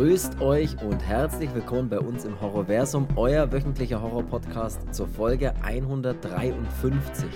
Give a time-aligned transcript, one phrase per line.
[0.00, 7.26] Grüßt euch und herzlich willkommen bei uns im Horrorversum, euer wöchentlicher Horror-Podcast zur Folge 153.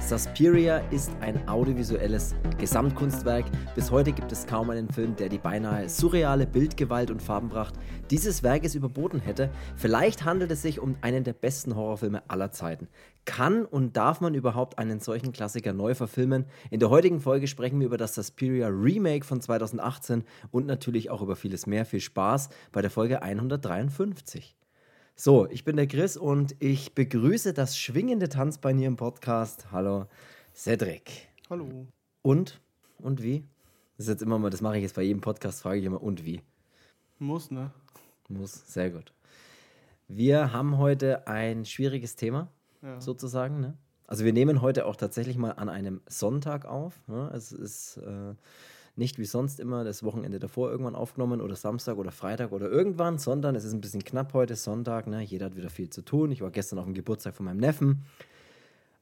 [0.00, 3.44] Suspiria ist ein audiovisuelles Gesamtkunstwerk.
[3.74, 7.74] Bis heute gibt es kaum einen Film, der die beinahe surreale Bildgewalt und Farbenpracht
[8.10, 9.50] dieses Werkes überboten hätte.
[9.76, 12.88] Vielleicht handelt es sich um einen der besten Horrorfilme aller Zeiten.
[13.26, 16.46] Kann und darf man überhaupt einen solchen Klassiker neu verfilmen?
[16.70, 21.20] In der heutigen Folge sprechen wir über das Suspiria Remake von 2018 und natürlich auch
[21.20, 21.84] über vieles mehr.
[21.84, 24.57] Viel Spaß bei der Folge 153.
[25.20, 29.72] So, ich bin der Chris und ich begrüße das schwingende Tanzbein hier im Podcast.
[29.72, 30.06] Hallo,
[30.54, 31.26] Cedric.
[31.50, 31.88] Hallo.
[32.22, 32.60] Und?
[32.98, 33.42] Und wie?
[33.96, 36.00] Das ist jetzt immer mal, das mache ich jetzt bei jedem Podcast, frage ich immer,
[36.00, 36.40] und wie?
[37.18, 37.72] Muss, ne?
[38.28, 39.12] Muss, sehr gut.
[40.06, 42.46] Wir haben heute ein schwieriges Thema,
[42.80, 43.00] ja.
[43.00, 43.58] sozusagen.
[43.58, 43.76] Ne?
[44.06, 46.94] Also wir nehmen heute auch tatsächlich mal an einem Sonntag auf.
[47.08, 47.28] Ne?
[47.34, 48.34] Es ist äh,
[48.98, 53.18] nicht wie sonst immer das Wochenende davor irgendwann aufgenommen oder Samstag oder Freitag oder irgendwann,
[53.18, 55.06] sondern es ist ein bisschen knapp heute, Sonntag.
[55.06, 55.22] Ne?
[55.22, 56.32] Jeder hat wieder viel zu tun.
[56.32, 58.04] Ich war gestern auf dem Geburtstag von meinem Neffen.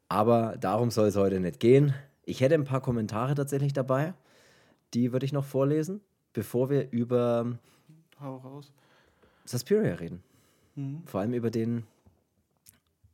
[0.09, 1.95] Aber darum soll es heute nicht gehen.
[2.25, 4.15] Ich hätte ein paar Kommentare tatsächlich dabei.
[4.95, 6.01] Die würde ich noch vorlesen,
[6.33, 7.59] bevor wir über
[8.21, 8.73] Hau raus.
[9.45, 10.23] Suspiria reden.
[10.75, 11.03] Mhm.
[11.07, 11.85] Vor allem über den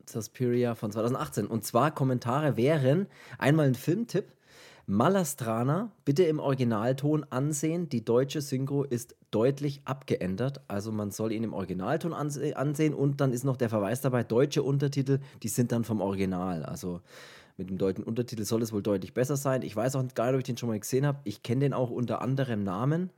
[0.06, 1.46] Suspiria von 2018.
[1.46, 3.06] Und zwar Kommentare wären
[3.38, 4.26] einmal ein Filmtipp
[4.86, 7.88] Malastrana, bitte im Originalton ansehen.
[7.88, 10.60] Die deutsche Synchro ist deutlich abgeändert.
[10.68, 14.24] Also man soll ihn im Originalton anse ansehen und dann ist noch der Verweis dabei,
[14.24, 16.64] deutsche Untertitel, die sind dann vom Original.
[16.64, 17.00] Also
[17.56, 19.62] mit dem deutschen Untertitel soll es wohl deutlich besser sein.
[19.62, 21.20] Ich weiß auch gar nicht, ob ich den schon mal gesehen habe.
[21.24, 23.10] Ich kenne den auch unter anderem Namen.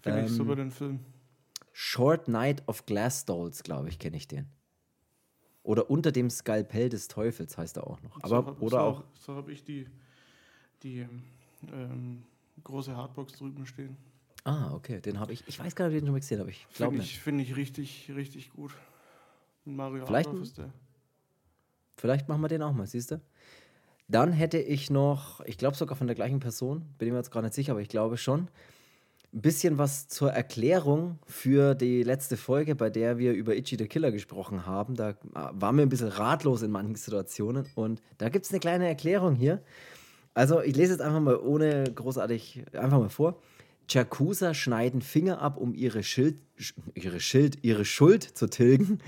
[0.00, 1.00] Finde ähm, ich super, den Film.
[1.72, 4.46] Short Night of Glass Dolls, glaube ich, kenne ich den.
[5.62, 8.22] Oder unter dem Skalpell des Teufels heißt er auch noch.
[8.22, 9.04] Aber, so, oder so, auch.
[9.14, 9.86] So habe ich die
[10.82, 11.06] die
[11.72, 12.22] ähm,
[12.64, 13.96] große Hardbox drüben stehen.
[14.44, 15.44] Ah, okay, den habe ich.
[15.46, 16.50] Ich weiß gar nicht, ob ich den schon mal gesehen habe.
[16.50, 18.72] Ich glaube Finde ich, richtig, richtig gut.
[19.64, 20.72] Mario vielleicht, ist der.
[21.96, 23.20] Vielleicht machen wir den auch mal, siehst du?
[24.08, 27.30] Dann hätte ich noch, ich glaube sogar von der gleichen Person, bin ich mir jetzt
[27.30, 28.48] gar nicht sicher, aber ich glaube schon,
[29.32, 33.86] ein bisschen was zur Erklärung für die letzte Folge, bei der wir über Itchy the
[33.86, 34.96] Killer gesprochen haben.
[34.96, 38.88] Da waren wir ein bisschen ratlos in manchen Situationen und da gibt es eine kleine
[38.88, 39.62] Erklärung hier.
[40.34, 43.40] Also, ich lese jetzt einfach mal ohne großartig, einfach mal vor.
[43.88, 46.38] Jakuza schneiden Finger ab, um ihre Schild,
[46.94, 48.98] ihre Schild, ihre Schuld zu tilgen.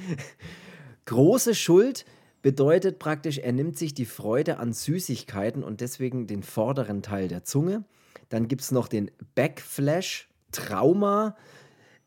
[1.05, 2.05] Große Schuld
[2.43, 7.45] bedeutet praktisch, er nimmt sich die Freude an Süßigkeiten und deswegen den vorderen Teil der
[7.45, 7.85] Zunge.
[8.29, 11.37] Dann gibt es noch den Backflash, Trauma.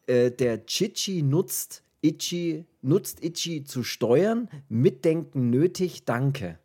[0.08, 4.50] Äh, der Chichi nutzt Ichi, nutzt Ichi zu steuern.
[4.68, 6.60] Mitdenken nötig, danke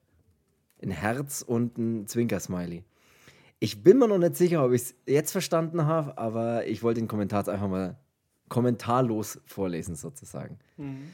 [0.83, 2.85] ein Herz und ein Zwinker-Smiley.
[3.59, 7.01] Ich bin mir noch nicht sicher, ob ich es jetzt verstanden habe, aber ich wollte
[7.01, 7.99] den Kommentar einfach mal
[8.49, 10.59] kommentarlos vorlesen, sozusagen.
[10.77, 11.11] Mhm.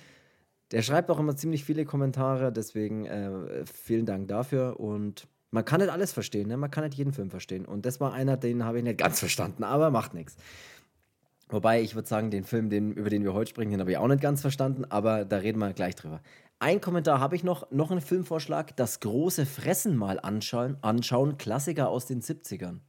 [0.73, 4.81] Der schreibt auch immer ziemlich viele Kommentare, deswegen äh, vielen Dank dafür.
[4.81, 6.57] Und man kann nicht alles verstehen, ne?
[6.57, 7.65] man kann nicht jeden Film verstehen.
[7.65, 10.37] Und das war einer, den habe ich nicht ganz verstanden, aber macht nichts.
[11.49, 13.99] Wobei ich würde sagen, den Film, den, über den wir heute sprechen, den habe ich
[13.99, 16.21] auch nicht ganz verstanden, aber da reden wir gleich drüber.
[16.59, 18.77] Ein Kommentar habe ich noch, noch einen Filmvorschlag.
[18.77, 21.37] Das große Fressen mal anschauen, anschauen.
[21.37, 22.81] Klassiker aus den 70ern.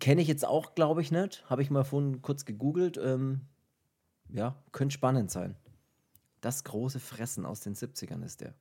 [0.00, 1.48] Kenne ich jetzt auch, glaube ich, nicht.
[1.48, 2.98] Habe ich mal vorhin kurz gegoogelt.
[2.98, 3.42] Ähm,
[4.28, 5.56] ja, könnte spannend sein.
[6.40, 8.54] Das große Fressen aus den 70ern ist der.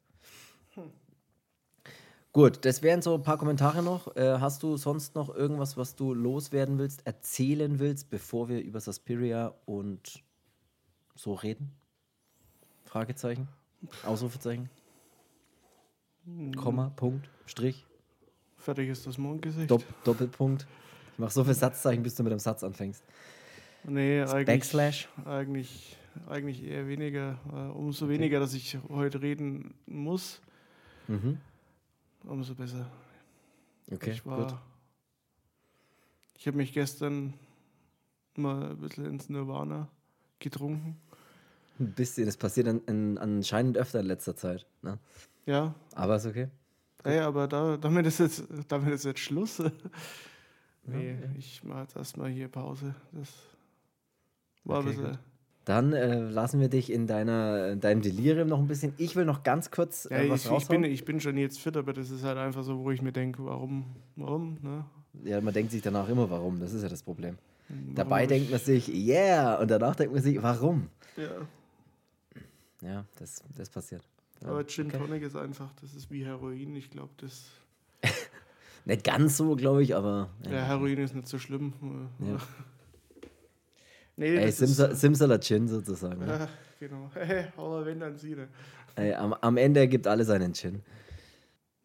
[2.34, 4.16] Gut, das wären so ein paar Kommentare noch.
[4.18, 8.82] Äh, hast du sonst noch irgendwas, was du loswerden willst, erzählen willst, bevor wir über
[8.82, 10.22] Suspiria und
[11.16, 11.72] so reden?
[12.96, 13.50] Fragezeichen?
[14.06, 14.70] Ausrufezeichen?
[16.56, 17.86] Komma, Punkt, Strich.
[18.56, 19.70] Fertig ist das Mondgesicht.
[19.70, 20.66] Dopp Doppelpunkt.
[21.12, 23.04] Ich mache so viele Satzzeichen, bis du mit dem Satz anfängst.
[23.84, 25.10] Nee, eigentlich, Backslash?
[25.26, 25.98] Eigentlich,
[26.30, 27.38] eigentlich eher weniger.
[27.52, 28.14] Äh, umso okay.
[28.14, 30.40] weniger, dass ich heute reden muss,
[31.10, 31.42] mhm.
[32.24, 32.90] umso besser.
[33.92, 34.56] Okay, ich war, gut.
[36.38, 37.34] Ich habe mich gestern
[38.38, 39.90] mal ein bisschen ins Nirvana
[40.40, 40.96] getrunken.
[41.80, 44.66] Ein bisschen, das passiert an, an, anscheinend öfter in letzter Zeit.
[44.82, 44.98] Ne?
[45.46, 45.76] Ja.
[45.94, 46.48] Aber ist okay.
[47.04, 49.60] Ey, aber da, damit, ist jetzt, damit ist jetzt Schluss.
[50.86, 51.30] nee, ja, okay.
[51.38, 52.96] ich mache jetzt erstmal hier Pause.
[53.12, 53.30] Das
[54.64, 55.12] war okay, ein bisschen.
[55.12, 55.20] Gut.
[55.66, 58.94] Dann äh, lassen wir dich in, deiner, in deinem Delirium noch ein bisschen.
[58.98, 61.60] Ich will noch ganz kurz äh, ja, was ich, ich, bin, ich bin schon jetzt
[61.60, 63.86] fit, aber das ist halt einfach so, wo ich mir denke, warum,
[64.16, 64.86] warum, ne?
[65.24, 66.60] Ja, man denkt sich danach immer, warum.
[66.60, 67.38] Das ist ja das Problem.
[67.68, 70.90] Warum Dabei denkt man sich, yeah, und danach denkt man sich, warum?
[71.18, 71.48] Ja.
[72.86, 74.04] Ja, das, das passiert.
[74.42, 74.98] Ja, Aber Gin okay.
[74.98, 76.76] Tonic ist einfach, das ist wie Heroin.
[76.76, 77.46] Ich glaube, das.
[78.86, 80.30] nicht ganz so, glaube ich, aber.
[80.44, 81.74] Ja, ja, Heroin ist nicht so schlimm.
[82.20, 82.38] Ja.
[84.18, 86.20] Nee, Ey, Simsalachin sozusagen.
[86.26, 86.28] Ne?
[86.28, 86.50] Ja,
[86.80, 87.12] genau.
[87.14, 88.34] Hey, aber wenn, dann sie.
[88.34, 88.48] Ne?
[88.96, 90.82] Ey, am, am Ende ergibt alle seinen Chin.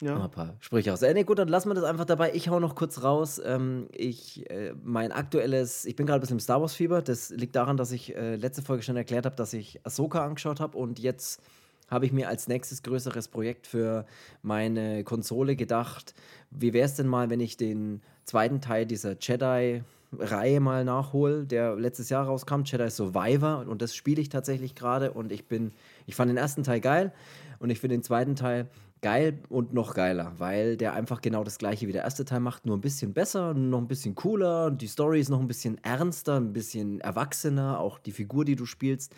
[0.01, 0.23] Ja.
[0.23, 1.03] Ein paar Sprüche aus.
[1.03, 2.33] Äh, nee, gut, dann lassen wir das einfach dabei.
[2.35, 3.41] Ich hau noch kurz raus.
[3.45, 7.03] Ähm, ich, äh, mein aktuelles, ich bin gerade ein bisschen im Star Wars Fieber.
[7.03, 10.61] Das liegt daran, dass ich äh, letzte Folge schon erklärt habe, dass ich Ahsoka angeschaut
[10.61, 11.43] habe und jetzt
[11.91, 14.07] habe ich mir als nächstes größeres Projekt für
[14.43, 16.15] meine Konsole gedacht.
[16.51, 21.75] Wie wäre es denn mal, wenn ich den zweiten Teil dieser Jedi-Reihe mal nachhole, der
[21.75, 23.67] letztes Jahr rauskam, Jedi Survivor.
[23.67, 25.11] Und das spiele ich tatsächlich gerade.
[25.11, 25.73] Und ich bin,
[26.07, 27.13] ich fand den ersten Teil geil
[27.59, 28.69] und ich finde den zweiten Teil
[29.03, 32.67] geil und noch geiler, weil der einfach genau das gleiche wie der erste Teil macht,
[32.67, 34.67] nur ein bisschen besser, noch ein bisschen cooler.
[34.67, 37.81] Und die Story ist noch ein bisschen ernster, ein bisschen erwachsener.
[37.81, 39.15] Auch die Figur, die du spielst,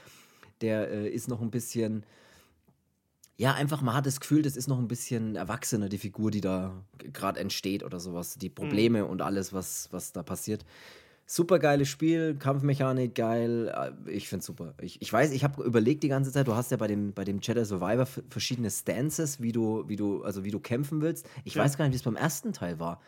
[0.60, 2.04] der äh, ist noch ein bisschen
[3.42, 6.40] ja, einfach, man hat das Gefühl, das ist noch ein bisschen erwachsener, die Figur, die
[6.40, 8.36] da gerade entsteht oder sowas.
[8.36, 9.10] Die Probleme mhm.
[9.10, 10.64] und alles, was, was da passiert.
[11.34, 13.72] Super geiles Spiel, Kampfmechanik geil.
[13.74, 14.74] Äh, ich finde super.
[14.82, 17.24] Ich, ich weiß, ich habe überlegt die ganze Zeit, du hast ja bei dem, bei
[17.24, 21.26] dem Jedi Survivor verschiedene Stances, wie du, wie du, also wie du kämpfen willst.
[21.44, 21.64] Ich ja.
[21.64, 23.00] weiß gar nicht, wie es beim ersten Teil war.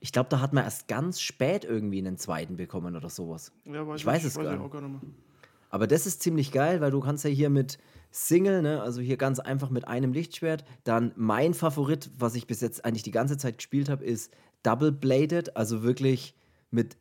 [0.00, 3.52] Ich glaube, da hat man erst ganz spät irgendwie einen zweiten bekommen oder sowas.
[3.66, 4.72] Ja, weiß ich weiß es weiß gar, nicht.
[4.72, 5.02] gar nicht.
[5.68, 7.76] Aber das ist ziemlich geil, weil du kannst ja hier mit,
[8.10, 8.80] Single, ne?
[8.80, 10.64] also hier ganz einfach mit einem Lichtschwert.
[10.84, 14.32] Dann mein Favorit, was ich bis jetzt eigentlich die ganze Zeit gespielt habe, ist
[14.62, 16.34] Double Bladed, also wirklich
[16.70, 16.96] mit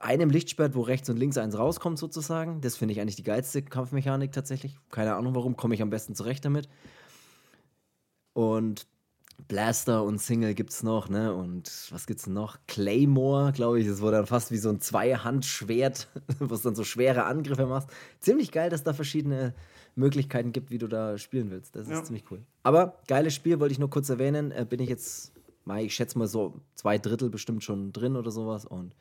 [0.00, 2.60] einem Lichtschwert, wo rechts und links eins rauskommt sozusagen.
[2.62, 4.76] Das finde ich eigentlich die geilste Kampfmechanik tatsächlich.
[4.90, 6.68] Keine Ahnung warum, komme ich am besten zurecht damit.
[8.32, 8.86] Und
[9.46, 11.34] Blaster und Single gibt es noch, ne?
[11.34, 12.58] Und was gibt's noch?
[12.66, 13.86] Claymore, glaube ich.
[13.86, 16.08] Das wurde dann fast wie so ein Zweihandschwert,
[16.38, 17.88] was dann so schwere Angriffe macht.
[18.20, 19.54] Ziemlich geil, dass da verschiedene
[19.96, 21.76] Möglichkeiten gibt, wie du da spielen willst.
[21.76, 22.02] Das ist ja.
[22.02, 22.42] ziemlich cool.
[22.62, 24.50] Aber geiles Spiel, wollte ich nur kurz erwähnen.
[24.50, 25.32] Äh, bin ich jetzt,
[25.78, 28.94] ich schätze mal so zwei Drittel bestimmt schon drin oder sowas und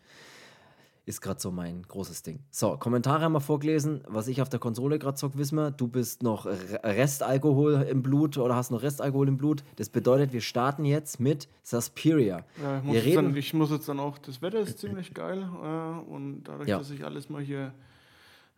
[1.09, 2.39] ist gerade so mein großes Ding.
[2.51, 4.03] So, Kommentare haben wir vorgelesen.
[4.07, 8.37] Was ich auf der Konsole gerade zocke, wissen wir, du bist noch Restalkohol im Blut
[8.37, 9.63] oder hast noch Restalkohol im Blut.
[9.77, 12.45] Das bedeutet, wir starten jetzt mit Suspiria.
[12.61, 15.15] Ja, ich, muss wir reden dann, ich muss jetzt dann auch, das Wetter ist ziemlich
[15.15, 16.77] geil äh, und dadurch, ja.
[16.77, 17.73] dass ich alles mal hier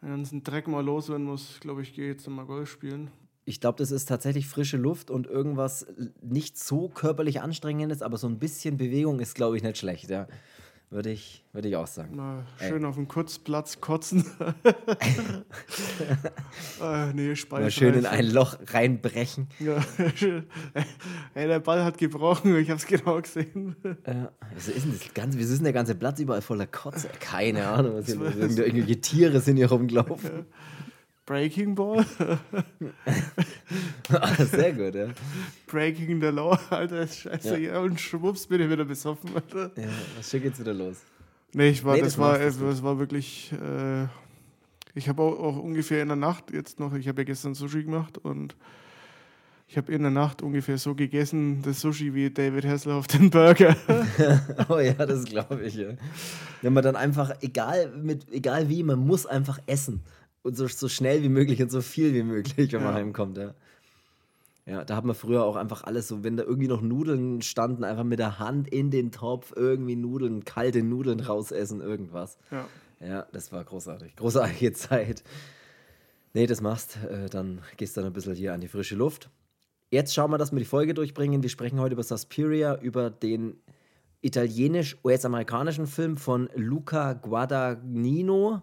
[0.01, 3.11] den ganzen Dreck mal loswerden muss, glaube ich, gehe jetzt mal Golf spielen.
[3.45, 5.87] Ich glaube, das ist tatsächlich frische Luft und irgendwas
[6.21, 10.27] nicht so körperlich anstrengendes, aber so ein bisschen Bewegung ist, glaube ich, nicht schlecht, ja.
[10.91, 12.17] Würde ich, würde ich auch sagen.
[12.17, 12.89] Mal schön Ey.
[12.89, 14.25] auf dem Kurzplatz kotzen.
[16.81, 19.47] äh, nee, Mal schön in ein Loch reinbrechen.
[19.59, 19.77] Ja.
[21.33, 23.77] Ey, der Ball hat gebrochen, ich habe es genau gesehen.
[24.03, 27.09] Äh, was ist denn das ganze, wieso ist denn der ganze Platz überall voller Kotze?
[27.21, 30.29] Keine Ahnung, was hier, irgendwelche Tiere sind hier rumgelaufen.
[30.29, 30.45] Ja.
[31.31, 32.05] Breaking Ball.
[34.11, 35.07] ah, sehr gut, ja.
[35.65, 37.57] Breaking the Law, Alter, ist scheiße.
[37.57, 37.79] Ja.
[37.79, 39.71] und schwupps bin ich wieder besoffen, Alter.
[39.77, 39.87] Ja,
[40.17, 40.97] was schick jetzt wieder los?
[41.53, 43.53] Nee, ich war, nee, das, das, war, es, das war wirklich.
[43.53, 44.07] Äh,
[44.93, 47.83] ich habe auch, auch, ungefähr in der Nacht jetzt noch, ich habe ja gestern Sushi
[47.83, 48.57] gemacht und
[49.69, 53.77] ich habe in der Nacht ungefähr so gegessen, das Sushi wie David Hasselhoff den Burger.
[54.67, 55.91] oh ja, das glaube ich, ja.
[56.61, 60.01] Wenn man dann einfach, egal, mit, egal wie, man muss einfach essen
[60.43, 63.53] und so, so schnell wie möglich und so viel wie möglich, wenn man heimkommt, ja.
[64.65, 67.83] Ja, da hat man früher auch einfach alles so, wenn da irgendwie noch Nudeln standen,
[67.83, 72.37] einfach mit der Hand in den Topf irgendwie Nudeln, kalte Nudeln rausessen, irgendwas.
[72.51, 72.67] Ja.
[72.99, 74.15] Ja, das war großartig.
[74.15, 75.23] Großartige Zeit.
[76.33, 79.29] Nee, das machst, äh, dann gehst du dann ein bisschen hier an die frische Luft.
[79.89, 81.43] Jetzt schauen wir, dass wir die Folge durchbringen.
[81.43, 83.57] Wir sprechen heute über Suspiria, über den
[84.21, 88.61] italienisch-US-amerikanischen Film von Luca Guadagnino.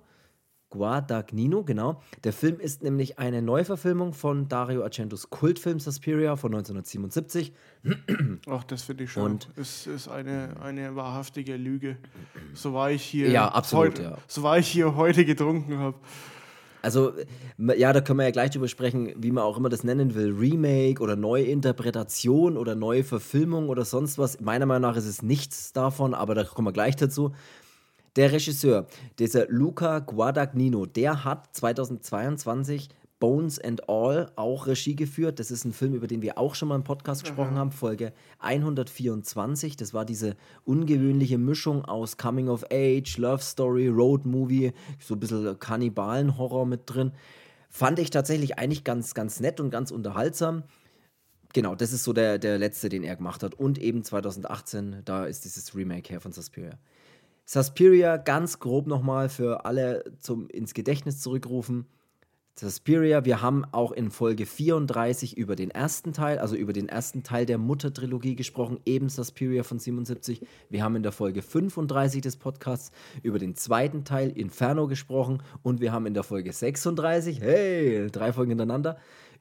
[0.70, 2.02] Guadagnino, genau.
[2.24, 7.52] Der Film ist nämlich eine Neuverfilmung von Dario Argentos Kultfilm Suspiria von 1977.
[8.48, 9.32] Ach, das finde ich schon.
[9.32, 11.96] Und es ist eine, eine wahrhaftige Lüge.
[12.52, 13.30] So war ich hier.
[13.30, 13.86] Ja, absolut.
[13.86, 14.18] Heute, ja.
[14.26, 15.96] So war ich hier heute getrunken habe.
[16.80, 17.12] Also,
[17.58, 20.32] ja, da können wir ja gleich drüber sprechen, wie man auch immer das nennen will.
[20.32, 24.40] Remake oder Neuinterpretation oder neue Verfilmung oder sonst was.
[24.40, 27.32] Meiner Meinung nach ist es nichts davon, aber da kommen wir gleich dazu.
[28.18, 28.88] Der Regisseur,
[29.20, 32.88] dieser Luca Guadagnino, der hat 2022
[33.20, 35.38] Bones and All auch Regie geführt.
[35.38, 37.58] Das ist ein Film, über den wir auch schon mal im Podcast gesprochen mhm.
[37.58, 39.76] haben, Folge 124.
[39.76, 40.34] Das war diese
[40.64, 46.80] ungewöhnliche Mischung aus Coming of Age, Love Story, Road Movie, so ein bisschen Kannibalen-Horror mit
[46.86, 47.12] drin.
[47.70, 50.64] Fand ich tatsächlich eigentlich ganz, ganz nett und ganz unterhaltsam.
[51.52, 53.54] Genau, das ist so der, der letzte, den er gemacht hat.
[53.54, 56.80] Und eben 2018, da ist dieses Remake her von Suspiria.
[57.50, 61.86] Suspiria, ganz grob nochmal für alle zum ins Gedächtnis zurückrufen.
[62.54, 63.24] Suspiria.
[63.24, 67.46] Wir haben auch in Folge 34 über den ersten Teil, also über den ersten Teil
[67.46, 70.42] der Mutter-Trilogie gesprochen, eben Suspiria von 77.
[70.68, 72.90] Wir haben in der Folge 35 des Podcasts
[73.22, 78.34] über den zweiten Teil Inferno gesprochen und wir haben in der Folge 36, hey, drei
[78.34, 78.98] Folgen hintereinander,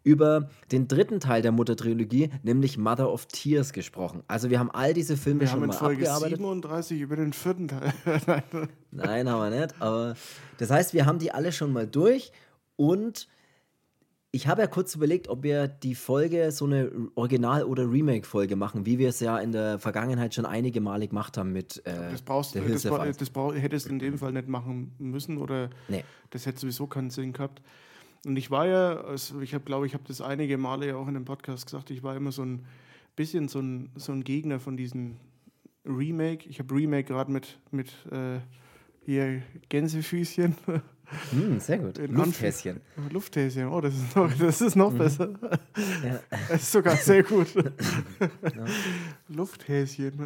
[0.08, 4.24] über den dritten Teil der Mutter-Trilogie, nämlich Mother of Tears, gesprochen.
[4.28, 6.38] Also wir haben all diese Filme wir schon haben mal in Folge abgearbeitet.
[6.38, 7.94] 37 über den vierten Teil.
[8.92, 9.76] Nein, haben wir nicht.
[9.82, 10.16] Aber
[10.60, 12.32] das heißt, wir haben die alle schon mal durch
[12.78, 13.28] und
[14.32, 18.86] ich habe ja kurz überlegt, ob wir die Folge so eine Original- oder Remake-Folge machen,
[18.86, 22.22] wie wir es ja in der Vergangenheit schon einige Male gemacht haben mit äh, Das
[22.22, 26.06] brauchst du, das, das brauch, hättest du in dem Fall nicht machen müssen oder nee.
[26.30, 27.62] das hätte sowieso keinen Sinn gehabt.
[28.28, 31.08] Und ich war ja, also ich habe, glaube ich, habe das einige Male ja auch
[31.08, 32.66] in dem Podcast gesagt, ich war immer so ein
[33.16, 35.16] bisschen so ein, so ein Gegner von diesem
[35.86, 36.46] Remake.
[36.50, 38.40] Ich habe Remake gerade mit, mit äh,
[39.06, 40.58] hier Gänsefüßchen.
[41.32, 42.00] Mm, sehr gut.
[42.10, 42.82] Lufthäschen.
[43.12, 44.98] Lufthäschen, oh, das ist noch, das ist noch mhm.
[44.98, 45.30] besser.
[46.04, 46.20] Ja.
[46.50, 47.48] Das ist sogar sehr gut.
[48.20, 48.66] Ja.
[49.30, 50.20] Lufthäschen,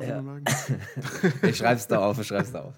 [0.00, 0.22] äh, ja.
[1.42, 2.74] Ich schreib's da auf, ich schreib's da auf.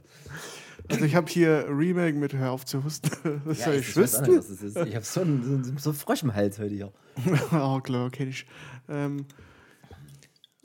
[0.90, 3.10] Also ich habe hier Remake mit Hör auf zu husten.
[3.44, 4.76] Das ja, ich, ich, weiß nicht, was das ist.
[4.76, 6.92] Ich habe so einen so, so Frosch im Hals heute hier.
[7.52, 8.46] oh, klar, kenne ich.
[8.88, 9.26] Ähm,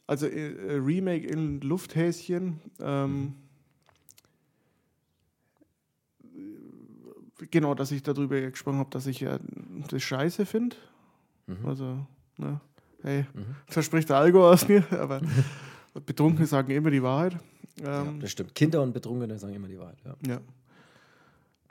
[0.07, 2.59] also äh, Remake in Lufthäschen.
[2.79, 3.35] Ähm,
[7.51, 9.39] genau, dass ich darüber gesprochen habe, dass ich ja
[9.89, 10.75] das scheiße finde.
[11.47, 11.65] Mhm.
[11.65, 12.05] Also,
[12.37, 12.61] ne,
[13.01, 13.55] hey, mhm.
[13.73, 15.21] da spricht der Algo aus mir, aber
[16.05, 17.37] Betrunkene sagen immer die Wahrheit.
[17.79, 18.55] Ähm, ja, das stimmt.
[18.55, 19.97] Kinder und Betrunkene sagen immer die Wahrheit.
[20.05, 20.15] Ja.
[20.27, 20.41] ja.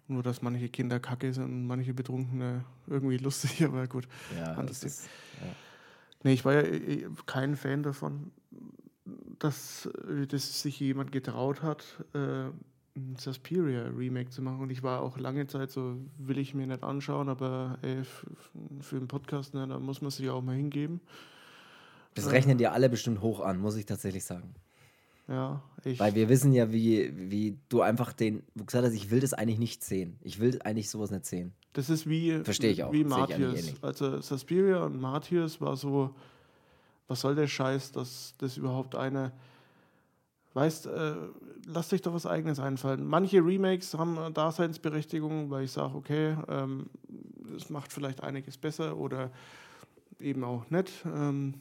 [0.06, 4.06] Nur, dass manche Kinder kacke sind und manche Betrunkene irgendwie lustig, aber gut.
[4.36, 5.08] Ja, das ist,
[5.40, 5.48] ja.
[6.24, 8.32] Nee, ich war ja eh, kein Fan davon,
[9.38, 11.84] dass, äh, dass sich jemand getraut hat,
[12.14, 12.48] äh,
[12.96, 14.60] ein Suspiria Remake zu machen.
[14.60, 18.02] Und ich war auch lange Zeit so, will ich mir nicht anschauen, aber ey,
[18.80, 21.00] für einen Podcast, ne, da muss man sich auch mal hingeben.
[22.14, 24.54] Das rechnen dir alle bestimmt hoch an, muss ich tatsächlich sagen.
[25.28, 25.98] Ja, ich.
[25.98, 29.32] Weil wir wissen ja, wie, wie du einfach den, du gesagt hast, ich will das
[29.32, 30.18] eigentlich nicht sehen.
[30.22, 31.54] Ich will eigentlich sowas nicht sehen.
[31.72, 32.92] Das ist wie, Verstehe ich auch.
[32.92, 33.74] wie Martyrs.
[33.82, 36.14] Also Suspiria und Martyrs war so,
[37.08, 39.32] was soll der Scheiß, dass das überhaupt eine,
[40.52, 41.14] weißt, äh,
[41.66, 43.04] lass dich doch was Eigenes einfallen.
[43.04, 46.86] Manche Remakes haben Daseinsberechtigung, weil ich sage, okay, ähm,
[47.56, 49.30] es macht vielleicht einiges besser oder
[50.20, 50.92] eben auch nicht.
[51.06, 51.54] Ähm,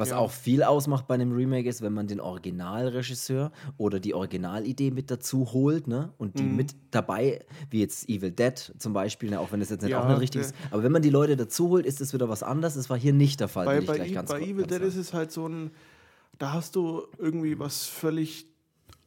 [0.00, 0.16] was ja.
[0.16, 5.10] auch viel ausmacht bei einem Remake ist, wenn man den Originalregisseur oder die Originalidee mit
[5.10, 6.12] dazu holt, ne?
[6.18, 6.56] Und die mhm.
[6.56, 9.38] mit dabei, wie jetzt Evil Dead zum Beispiel, ne?
[9.38, 10.54] auch wenn das jetzt nicht ja, auch nicht richtig ist.
[10.70, 12.74] Aber wenn man die Leute dazu holt, ist es wieder was anderes.
[12.74, 13.66] Das war hier nicht der Fall.
[13.66, 15.70] Bei, bei, I, bei Evil Dead ist es halt so ein,
[16.38, 18.46] da hast du irgendwie was völlig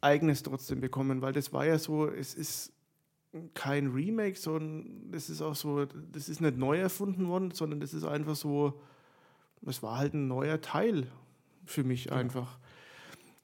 [0.00, 2.72] Eigenes trotzdem bekommen, weil das war ja so, es ist
[3.54, 7.92] kein Remake, sondern das ist auch so, das ist nicht neu erfunden worden, sondern das
[7.92, 8.80] ist einfach so
[9.66, 11.06] es war halt ein neuer Teil
[11.64, 12.58] für mich einfach.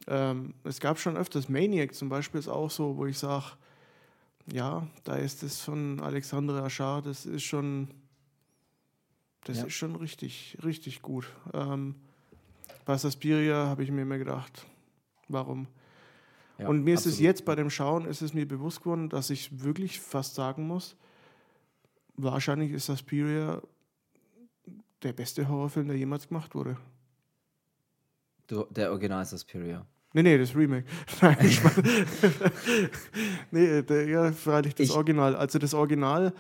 [0.07, 3.45] Ähm, es gab schon öfters Maniac zum Beispiel ist auch so, wo ich sage,
[4.53, 7.89] ja, da ist das von Alexandre Achard, das ist schon,
[9.45, 9.65] das ja.
[9.65, 11.27] ist schon richtig, richtig gut.
[11.53, 11.95] Ähm,
[12.85, 14.67] bei Saspiria habe ich mir immer gedacht,
[15.29, 15.67] warum?
[16.59, 17.15] Ja, und mir absolut.
[17.15, 20.35] ist es jetzt bei dem Schauen, ist es mir bewusst geworden, dass ich wirklich fast
[20.35, 20.97] sagen muss,
[22.17, 23.63] wahrscheinlich ist Saspiria
[25.03, 26.77] der beste Horrorfilm, der jemals gemacht wurde.
[28.71, 29.87] der Original Suspiria.
[30.13, 30.87] Nee, nee, das Remake.
[31.21, 31.83] Nein, ich meine.
[33.53, 35.37] nee, der, ja, freilich das ich Original.
[35.37, 36.35] Also das Original,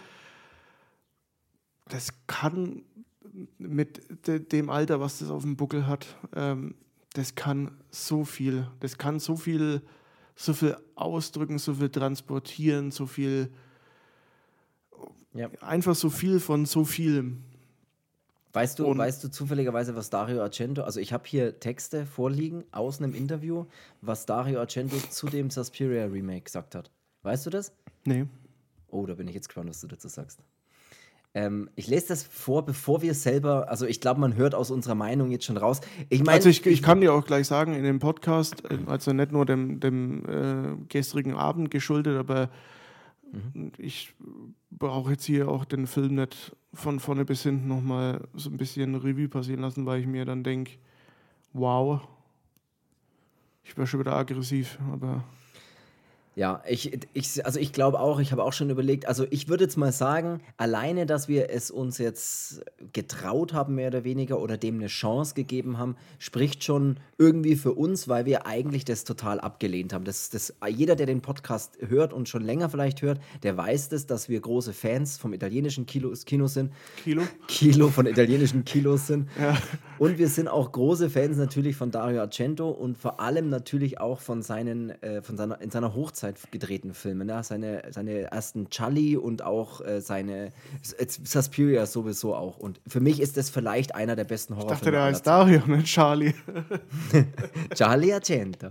[1.87, 2.83] das kann
[3.59, 6.75] mit de, dem Alter, was das auf dem Buckel hat, ähm,
[7.14, 8.67] das kann so viel.
[8.81, 9.83] Das kann so viel,
[10.35, 13.50] so viel ausdrücken, so viel transportieren, so viel.
[15.33, 15.49] Ja.
[15.61, 17.45] Einfach so viel von so vielem.
[18.52, 23.00] Weißt du, weißt du zufälligerweise, was Dario Argento, also ich habe hier Texte vorliegen aus
[23.00, 23.66] einem Interview,
[24.00, 26.90] was Dario Argento zu dem Suspiria Remake gesagt hat.
[27.23, 27.73] Weißt du das?
[28.04, 28.26] Nee.
[28.88, 30.40] Oh, da bin ich jetzt gespannt, was du dazu sagst.
[31.33, 34.97] Ähm, ich lese das vor, bevor wir selber, also ich glaube, man hört aus unserer
[34.97, 35.80] Meinung jetzt schon raus.
[36.09, 39.12] Ich mein, also ich, ich kann dir auch gleich sagen, in dem Podcast, äh, also
[39.12, 42.50] nicht nur dem, dem äh, gestrigen Abend geschuldet, aber
[43.32, 43.72] mhm.
[43.78, 44.14] ich
[44.70, 48.94] brauche jetzt hier auch den Film nicht von vorne bis hinten nochmal so ein bisschen
[48.94, 50.72] Revue passieren lassen, weil ich mir dann denke,
[51.52, 52.00] wow,
[53.62, 55.25] ich wäre schon wieder aggressiv, aber.
[56.37, 59.64] Ja, ich, ich, also ich glaube auch, ich habe auch schon überlegt, also ich würde
[59.64, 64.56] jetzt mal sagen, alleine, dass wir es uns jetzt getraut haben, mehr oder weniger, oder
[64.56, 69.40] dem eine Chance gegeben haben, spricht schon irgendwie für uns, weil wir eigentlich das total
[69.40, 70.04] abgelehnt haben.
[70.04, 74.06] Das, das, jeder, der den Podcast hört und schon länger vielleicht hört, der weiß das,
[74.06, 76.72] dass wir große Fans vom italienischen Kilo, Kino sind.
[77.02, 77.22] Kilo?
[77.49, 79.28] Kilo von italienischen Kilos sind.
[79.40, 79.56] Ja.
[79.99, 84.20] Und wir sind auch große Fans natürlich von Dario Argento und vor allem natürlich auch
[84.20, 87.24] von seinen, äh, von seiner, in seiner Hochzeit Hochzeit gedrehten Filme.
[87.24, 87.42] Ne?
[87.42, 92.58] Seine, seine ersten Charlie und auch äh, seine Suspiria sowieso auch.
[92.58, 94.74] Und für mich ist das vielleicht einer der besten Horrorfilme.
[94.74, 96.34] Ich dachte, der heißt Dario, nicht Charlie.
[97.74, 98.68] Charlie Argento.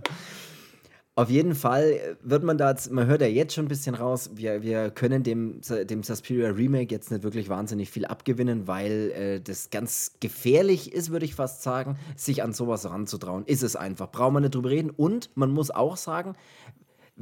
[1.16, 4.62] Auf jeden Fall wird man da, man hört ja jetzt schon ein bisschen raus, wir,
[4.62, 9.68] wir können dem, dem Suspiria Remake jetzt nicht wirklich wahnsinnig viel abgewinnen, weil äh, das
[9.70, 13.44] ganz gefährlich ist, würde ich fast sagen, sich an sowas ranzutrauen.
[13.44, 14.10] Ist es einfach.
[14.10, 14.88] Braucht man nicht drüber reden.
[14.88, 16.36] Und man muss auch sagen,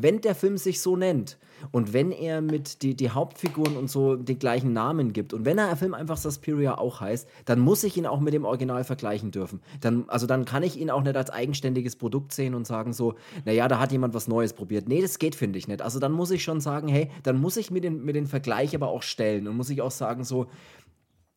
[0.00, 1.38] wenn der Film sich so nennt
[1.72, 5.56] und wenn er mit die, die Hauptfiguren und so den gleichen Namen gibt und wenn
[5.56, 9.32] der Film einfach Suspiria auch heißt, dann muss ich ihn auch mit dem Original vergleichen
[9.32, 9.60] dürfen.
[9.80, 13.14] Dann, also dann kann ich ihn auch nicht als eigenständiges Produkt sehen und sagen so,
[13.44, 14.88] naja, da hat jemand was Neues probiert.
[14.88, 15.82] Nee, das geht, finde ich nicht.
[15.82, 18.76] Also dann muss ich schon sagen, hey, dann muss ich mir den, mir den Vergleich
[18.76, 20.46] aber auch stellen und muss ich auch sagen so,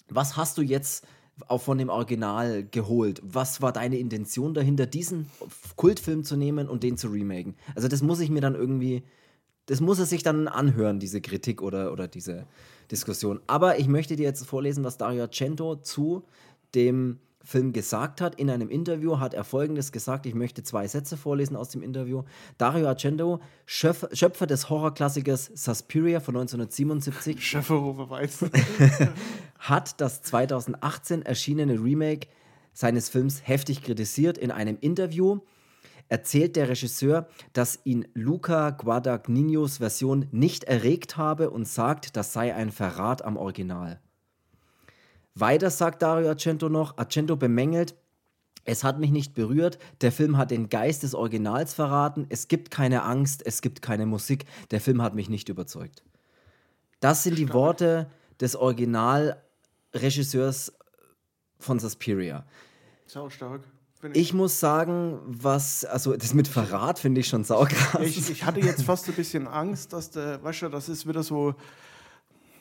[0.08, 1.08] was hast du jetzt
[1.48, 3.22] auch von dem Original geholt.
[3.24, 5.28] Was war deine Intention dahinter, diesen
[5.76, 7.56] Kultfilm zu nehmen und den zu remaken?
[7.76, 9.04] Also das muss ich mir dann irgendwie,
[9.66, 12.46] das muss er sich dann anhören, diese Kritik oder, oder diese
[12.92, 13.40] Diskussion.
[13.48, 16.24] Aber ich möchte dir jetzt vorlesen, was Dario Argento zu
[16.76, 18.36] dem Film gesagt hat.
[18.36, 20.26] In einem Interview hat er folgendes gesagt.
[20.26, 22.24] Ich möchte zwei Sätze vorlesen aus dem Interview.
[22.58, 28.46] Dario Argento, Schöpf Schöpfer des Horrorklassikers Suspiria von 1977, Schöpfer, weiß.
[29.62, 32.28] hat das 2018 erschienene Remake
[32.74, 34.38] seines Films heftig kritisiert.
[34.38, 35.40] In einem Interview
[36.10, 42.54] erzählt der Regisseur, dass ihn Luca Guadagninos Version nicht erregt habe und sagt, das sei
[42.56, 44.02] ein Verrat am Original.
[45.36, 47.96] Weiter sagt Dario Argento noch, Argento bemängelt,
[48.66, 52.72] es hat mich nicht berührt, der Film hat den Geist des Originals verraten, es gibt
[52.72, 56.04] keine Angst, es gibt keine Musik, der Film hat mich nicht überzeugt.
[57.00, 58.56] Das sind die Worte des
[59.94, 60.74] Originalregisseurs
[61.60, 62.46] von Suspiria.
[63.06, 63.62] Sau stark.
[64.14, 64.18] Ich.
[64.18, 64.34] ich.
[64.34, 68.02] muss sagen, was, also das mit Verrat finde ich schon saukrass.
[68.02, 71.22] Ich, ich hatte jetzt fast ein bisschen Angst, dass der, weißt du, das ist wieder
[71.22, 71.56] so,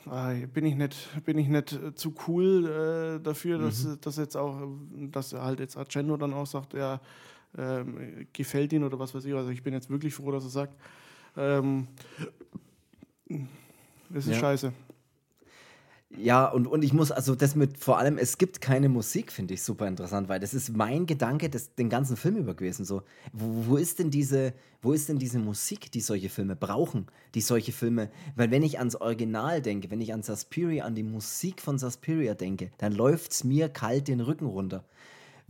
[0.07, 4.01] Ah, bin ich nicht, bin ich nicht äh, zu cool äh, dafür, dass, mhm.
[4.01, 4.57] dass jetzt auch,
[4.93, 7.01] dass halt jetzt Argento dann auch sagt, ja,
[7.57, 9.35] ähm, gefällt ihn oder was weiß ich.
[9.35, 10.75] Also ich bin jetzt wirklich froh, dass er sagt,
[11.37, 11.87] ähm,
[14.09, 14.41] das ist ja.
[14.41, 14.73] scheiße.
[16.17, 19.55] Ja, und, und ich muss, also das mit vor allem, es gibt keine Musik, finde
[19.55, 22.85] ich super interessant, weil das ist mein Gedanke des, den ganzen Film über gewesen.
[22.85, 27.07] So, wo, wo, ist denn diese, wo ist denn diese Musik, die solche Filme brauchen,
[27.37, 31.05] die solche Filme, weil wenn ich ans Original denke, wenn ich an Suspiria, an die
[31.05, 34.85] Musik von Suspiria denke, dann läuft es mir kalt den Rücken runter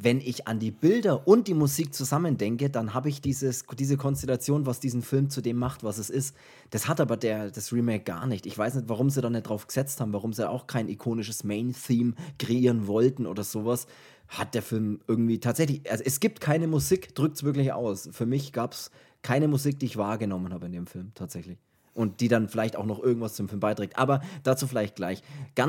[0.02, 3.98] wenn ich an die Bilder und die Musik zusammen denke, dann habe ich dieses, diese
[3.98, 6.34] Konstellation, was diesen Film zu dem macht, was es ist.
[6.70, 8.46] Das hat aber der, das Remake gar nicht.
[8.46, 11.44] Ich weiß nicht, warum sie da nicht drauf gesetzt haben, warum sie auch kein ikonisches
[11.44, 13.86] Main-Theme kreieren wollten oder sowas.
[14.28, 18.08] Hat der Film irgendwie tatsächlich, also es gibt keine Musik, drückt es wirklich aus.
[18.10, 21.58] Für mich gab es keine Musik, die ich wahrgenommen habe in dem Film, tatsächlich
[21.92, 23.98] und die dann vielleicht auch noch irgendwas zum Film beiträgt.
[23.98, 25.22] Aber dazu vielleicht gleich.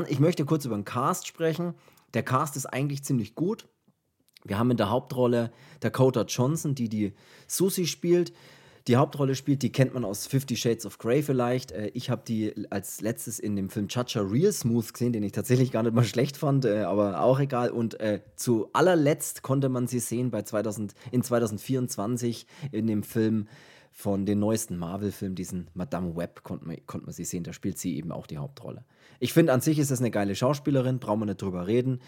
[0.08, 1.74] ich möchte kurz über den Cast sprechen.
[2.14, 3.66] Der Cast ist eigentlich ziemlich gut.
[4.44, 7.12] Wir haben in der Hauptrolle Dakota Johnson, die die
[7.46, 8.32] Susie spielt.
[8.88, 11.70] Die Hauptrolle spielt, die kennt man aus Fifty Shades of Grey vielleicht.
[11.70, 15.30] Äh, ich habe die als letztes in dem Film Chacha Real Smooth gesehen, den ich
[15.30, 17.70] tatsächlich gar nicht mal schlecht fand, äh, aber auch egal.
[17.70, 23.46] Und äh, zu allerletzt konnte man sie sehen bei 2000, in 2024 in dem Film
[23.92, 27.44] von den neuesten Marvel-Filmen, diesen Madame Web, konnte man, konnte man sie sehen.
[27.44, 28.84] Da spielt sie eben auch die Hauptrolle.
[29.20, 32.00] Ich finde, an sich ist das eine geile Schauspielerin, brauchen wir nicht drüber reden.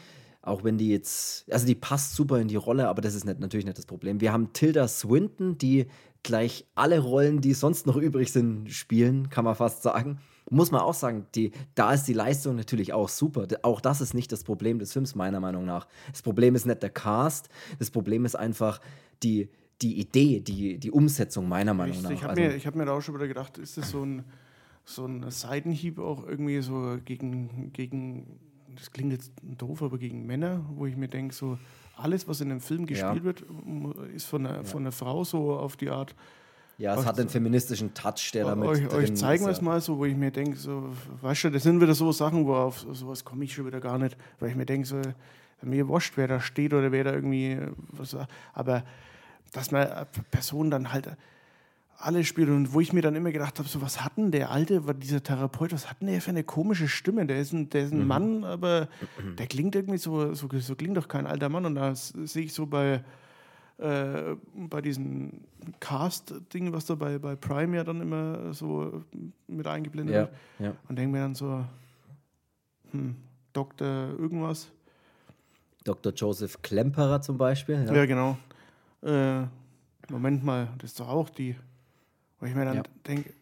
[0.44, 3.40] Auch wenn die jetzt, also die passt super in die Rolle, aber das ist nicht,
[3.40, 4.20] natürlich nicht das Problem.
[4.20, 5.86] Wir haben Tilda Swinton, die
[6.22, 10.18] gleich alle Rollen, die sonst noch übrig sind, spielen, kann man fast sagen.
[10.50, 13.48] Muss man auch sagen, die, da ist die Leistung natürlich auch super.
[13.62, 15.86] Auch das ist nicht das Problem des Films, meiner Meinung nach.
[16.10, 18.80] Das Problem ist nicht der Cast, das Problem ist einfach
[19.22, 19.48] die,
[19.80, 22.10] die Idee, die, die Umsetzung, meiner Meinung nach.
[22.10, 24.24] Ich habe also, mir, hab mir da auch schon wieder gedacht, ist das so ein,
[24.84, 28.40] so ein Seitenhieb auch irgendwie so gegen, gegen
[28.76, 31.58] das klingt jetzt doof, aber gegen Männer, wo ich mir denke, so
[31.96, 33.24] alles, was in einem Film gespielt ja.
[33.24, 33.44] wird,
[34.14, 34.64] ist von einer, ja.
[34.64, 36.14] von einer Frau so auf die Art.
[36.76, 38.68] Ja, es hat einen feministischen Touch, der damit.
[38.68, 41.62] Euch, euch zeigen wir es mal so, wo ich mir denke, so, weißt du, das
[41.62, 44.56] sind wieder so Sachen, wo auf sowas komme ich schon wieder gar nicht, weil ich
[44.56, 45.00] mir denke, so,
[45.62, 47.58] mir wurscht, wer da steht oder wer da irgendwie
[47.92, 48.16] was.
[48.52, 48.82] Aber
[49.52, 49.88] dass man
[50.32, 51.16] Person dann halt
[51.96, 54.82] alle spielt und wo ich mir dann immer gedacht habe, so was hatten der alte,
[54.94, 57.26] dieser Therapeut, was hatten der für eine komische Stimme?
[57.26, 58.06] Der ist ein, der ist ein mhm.
[58.06, 58.88] Mann, aber
[59.38, 62.52] der klingt irgendwie so, so, so klingt doch kein alter Mann und da sehe ich
[62.52, 63.02] so bei
[63.78, 65.40] äh, bei diesem
[65.80, 69.02] Cast-Ding, was da bei, bei Prime ja dann immer so
[69.48, 70.32] mit eingeblendet ja, wird.
[70.60, 70.74] Ja.
[70.88, 71.64] Und denke mir dann so,
[72.92, 73.16] hm,
[73.52, 73.86] Dr.
[74.18, 74.70] irgendwas.
[75.82, 76.12] Dr.
[76.12, 77.84] Joseph Klemperer zum Beispiel.
[77.86, 78.38] Ja, ja genau.
[79.02, 79.46] Äh,
[80.08, 81.56] Moment mal, das ist doch auch die.
[82.44, 82.82] Wo ich mir dann ja.
[83.06, 83.32] denke,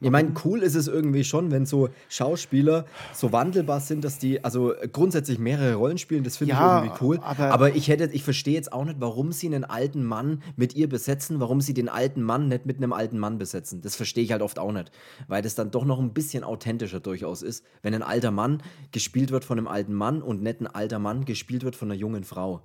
[0.00, 4.42] ich meine, cool ist es irgendwie schon, wenn so Schauspieler so wandelbar sind, dass die
[4.42, 6.24] also grundsätzlich mehrere Rollen spielen.
[6.24, 7.18] Das finde ja, ich irgendwie cool.
[7.22, 10.74] Aber, aber, ich hätte, ich verstehe jetzt auch nicht, warum sie einen alten Mann mit
[10.74, 13.82] ihr besetzen, warum sie den alten Mann nicht mit einem alten Mann besetzen.
[13.82, 14.90] Das verstehe ich halt oft auch nicht,
[15.28, 19.32] weil das dann doch noch ein bisschen authentischer durchaus ist, wenn ein alter Mann gespielt
[19.32, 22.24] wird von einem alten Mann und nicht ein alter Mann gespielt wird von einer jungen
[22.24, 22.62] Frau.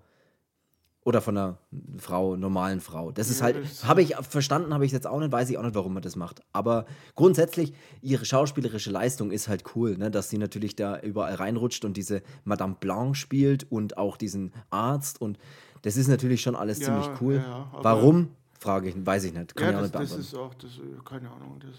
[1.08, 1.58] Oder von einer
[2.00, 3.13] Frau, normalen Frau.
[3.13, 5.74] Das ist halt, habe ich verstanden, habe ich jetzt auch nicht, weiß ich auch nicht,
[5.74, 6.41] warum man das macht.
[6.52, 10.12] Aber grundsätzlich, ihre schauspielerische Leistung ist halt cool, ne?
[10.12, 15.22] dass sie natürlich da überall reinrutscht und diese Madame Blanc spielt und auch diesen Arzt.
[15.22, 15.39] Und
[15.84, 17.36] das ist natürlich schon alles ja, ziemlich cool.
[17.36, 18.32] Ja, warum?
[18.60, 19.56] Frage ich, weiß ich nicht.
[19.56, 20.72] Kann ja, das, nicht das ist auch, das,
[21.06, 21.62] keine Ahnung.
[21.62, 21.78] Das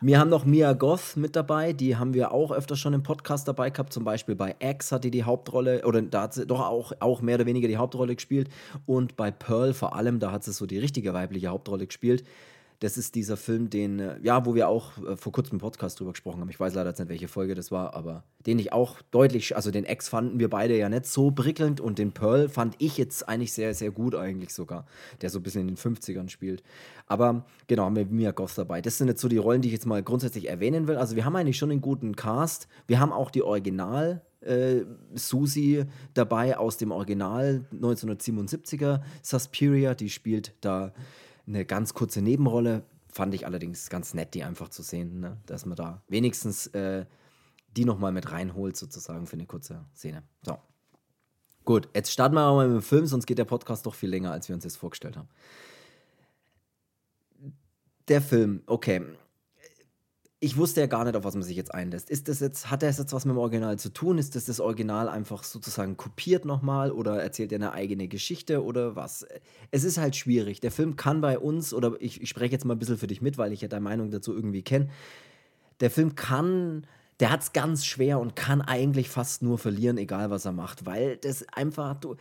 [0.00, 3.48] wir haben noch Mia Goth mit dabei, die haben wir auch öfter schon im Podcast
[3.48, 3.92] dabei gehabt.
[3.92, 7.22] Zum Beispiel bei X hat die die Hauptrolle, oder da hat sie doch auch, auch
[7.22, 8.50] mehr oder weniger die Hauptrolle gespielt.
[8.84, 12.24] Und bei Pearl vor allem, da hat sie so die richtige weibliche Hauptrolle gespielt.
[12.80, 15.98] Das ist dieser Film, den, äh, ja, wo wir auch äh, vor kurzem im Podcast
[15.98, 16.50] drüber gesprochen haben.
[16.50, 19.70] Ich weiß leider jetzt nicht, welche Folge das war, aber den ich auch deutlich, also
[19.70, 23.28] den Ex fanden wir beide ja nicht so prickelnd und den Pearl fand ich jetzt
[23.28, 24.86] eigentlich sehr, sehr gut eigentlich sogar,
[25.22, 26.62] der so ein bisschen in den 50ern spielt.
[27.06, 28.82] Aber genau, haben wir Mia Goth dabei.
[28.82, 30.96] Das sind jetzt so die Rollen, die ich jetzt mal grundsätzlich erwähnen will.
[30.96, 32.68] Also wir haben eigentlich schon einen guten Cast.
[32.86, 34.84] Wir haben auch die Original- äh,
[35.14, 35.84] Susi
[36.14, 40.92] dabei aus dem Original 1977er Suspiria, die spielt da
[41.46, 42.84] eine ganz kurze Nebenrolle.
[43.08, 45.38] Fand ich allerdings ganz nett, die einfach zu sehen, ne?
[45.46, 47.06] dass man da wenigstens äh,
[47.76, 50.22] die nochmal mit reinholt, sozusagen für eine kurze Szene.
[50.42, 50.58] So.
[51.64, 54.32] Gut, jetzt starten wir mal mit dem Film, sonst geht der Podcast doch viel länger,
[54.32, 55.28] als wir uns das vorgestellt haben.
[58.08, 59.02] Der Film, okay
[60.38, 62.10] ich wusste ja gar nicht, auf was man sich jetzt einlässt.
[62.10, 64.18] Ist das jetzt, hat das jetzt was mit dem Original zu tun?
[64.18, 68.96] Ist das das Original einfach sozusagen kopiert nochmal oder erzählt er eine eigene Geschichte oder
[68.96, 69.26] was?
[69.70, 70.60] Es ist halt schwierig.
[70.60, 73.22] Der Film kann bei uns, oder ich, ich spreche jetzt mal ein bisschen für dich
[73.22, 74.90] mit, weil ich ja deine Meinung dazu irgendwie kenne.
[75.80, 76.86] Der Film kann,
[77.18, 80.84] der hat es ganz schwer und kann eigentlich fast nur verlieren, egal was er macht,
[80.84, 82.16] weil das einfach, du,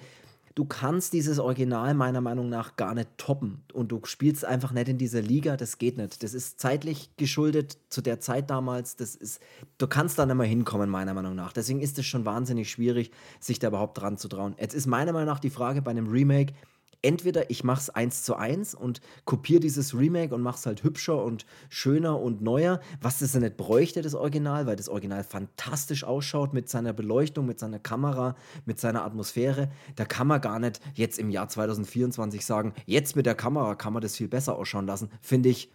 [0.56, 3.62] du kannst dieses Original meiner Meinung nach gar nicht toppen.
[3.74, 6.24] Und du spielst einfach nicht in dieser Liga, das geht nicht.
[6.24, 8.96] Das ist zeitlich geschuldet zu der Zeit damals.
[8.96, 9.42] Das ist,
[9.78, 11.52] du kannst da nicht mehr hinkommen, meiner Meinung nach.
[11.52, 14.56] Deswegen ist es schon wahnsinnig schwierig, sich da überhaupt dran zu trauen.
[14.58, 16.54] Jetzt ist meiner Meinung nach die Frage bei einem Remake,
[17.02, 20.84] entweder ich mache es eins zu eins und kopiere dieses Remake und mache es halt
[20.84, 25.24] hübscher und schöner und neuer, was das ja nicht bräuchte, das Original, weil das Original
[25.24, 29.70] fantastisch ausschaut mit seiner Beleuchtung, mit seiner Kamera, mit seiner Atmosphäre.
[29.96, 33.94] Da kann man gar nicht jetzt im Jahr 2024 sagen, jetzt mit der Kamera kann
[33.94, 35.10] man das viel besser ausschauen lassen.
[35.22, 35.72] Finde ich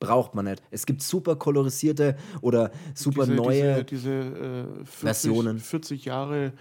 [0.00, 0.62] braucht man nicht.
[0.70, 4.10] Es gibt super kolorisierte oder super diese, neue diese, diese
[4.80, 5.58] äh, 40, Versionen.
[5.58, 6.52] 40 Jahre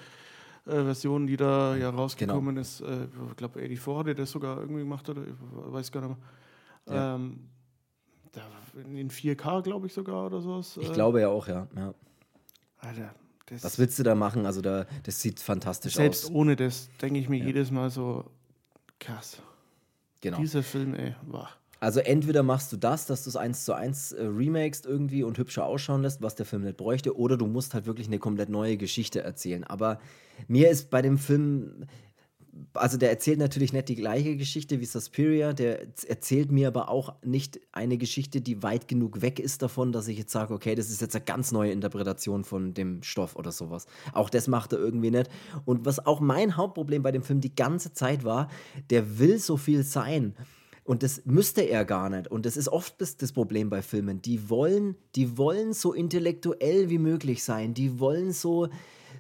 [0.66, 2.62] Version, die da ja rausgekommen genau.
[2.62, 2.82] ist.
[2.82, 6.18] Äh, ich glaube, 84 hatte das sogar irgendwie gemacht, oder ich weiß gar nicht
[6.88, 6.96] mehr.
[6.96, 7.16] Ja.
[7.16, 7.50] Ähm,
[8.96, 10.78] in 4K, glaube ich sogar, oder sowas.
[10.78, 11.68] Ich äh, glaube ja auch, ja.
[11.76, 11.94] ja.
[12.80, 13.14] Alter,
[13.62, 14.46] Was willst du da machen?
[14.46, 16.28] Also, da, das sieht fantastisch selbst aus.
[16.28, 17.46] Selbst ohne das denke ich mir ja.
[17.46, 18.26] jedes Mal so,
[19.00, 19.42] krass.
[20.22, 20.38] Genau.
[20.38, 21.50] Dieser Film, ey, war.
[21.84, 25.38] Also entweder machst du das, dass du es eins zu eins äh, remakest irgendwie und
[25.38, 28.48] hübscher ausschauen lässt, was der Film nicht bräuchte, oder du musst halt wirklich eine komplett
[28.48, 29.66] neue Geschichte erzählen.
[29.66, 30.00] Aber
[30.48, 31.84] mir ist bei dem Film,
[32.74, 37.16] also der erzählt natürlich nicht die gleiche Geschichte wie Suspiria, der erzählt mir aber auch
[37.22, 40.90] nicht eine Geschichte, die weit genug weg ist davon, dass ich jetzt sage, okay, das
[40.90, 43.88] ist jetzt eine ganz neue Interpretation von dem Stoff oder sowas.
[44.14, 45.30] Auch das macht er irgendwie nicht.
[45.66, 48.48] Und was auch mein Hauptproblem bei dem Film die ganze Zeit war,
[48.90, 50.34] der will so viel sein.
[50.84, 52.28] Und das müsste er gar nicht.
[52.28, 54.22] Und das ist oft das, Problem bei Filmen.
[54.22, 57.74] Die wollen, die wollen so intellektuell wie möglich sein.
[57.74, 58.68] Die wollen so,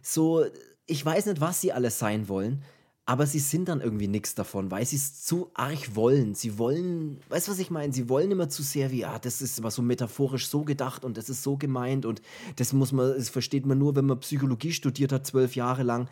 [0.01, 0.45] so,
[0.85, 2.63] ich weiß nicht, was sie alles sein wollen.
[3.05, 6.35] Aber sie sind dann irgendwie nichts davon, weil sie es zu arg wollen.
[6.35, 7.91] Sie wollen, weißt du, was ich meine?
[7.91, 11.17] Sie wollen immer zu sehr wie, ah, das ist immer so metaphorisch so gedacht und
[11.17, 12.21] das ist so gemeint und
[12.55, 16.07] das muss man, das versteht man nur, wenn man Psychologie studiert hat, zwölf Jahre lang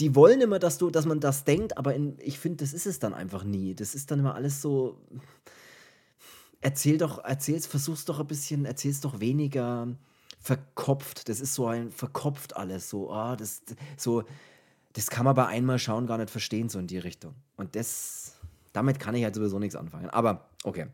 [0.00, 2.86] die wollen immer, dass du, dass man das denkt, aber in, ich finde, das ist
[2.86, 3.74] es dann einfach nie.
[3.74, 4.98] Das ist dann immer alles so.
[6.60, 9.88] Erzähl doch, erzähl's, versuch's doch ein bisschen, erzähl's doch weniger
[10.40, 11.28] verkopft.
[11.28, 12.90] Das ist so ein verkopft alles.
[12.90, 13.62] So, ah, das,
[13.96, 14.24] so,
[14.94, 17.34] das kann man bei einmal schauen gar nicht verstehen, so in die Richtung.
[17.56, 18.36] Und das,
[18.72, 20.10] damit kann ich halt sowieso nichts anfangen.
[20.10, 20.86] Aber okay.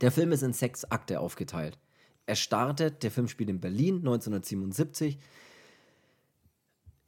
[0.00, 1.78] Der Film ist in sechs Akte aufgeteilt.
[2.26, 5.18] Er startet, der Film spielt in Berlin 1977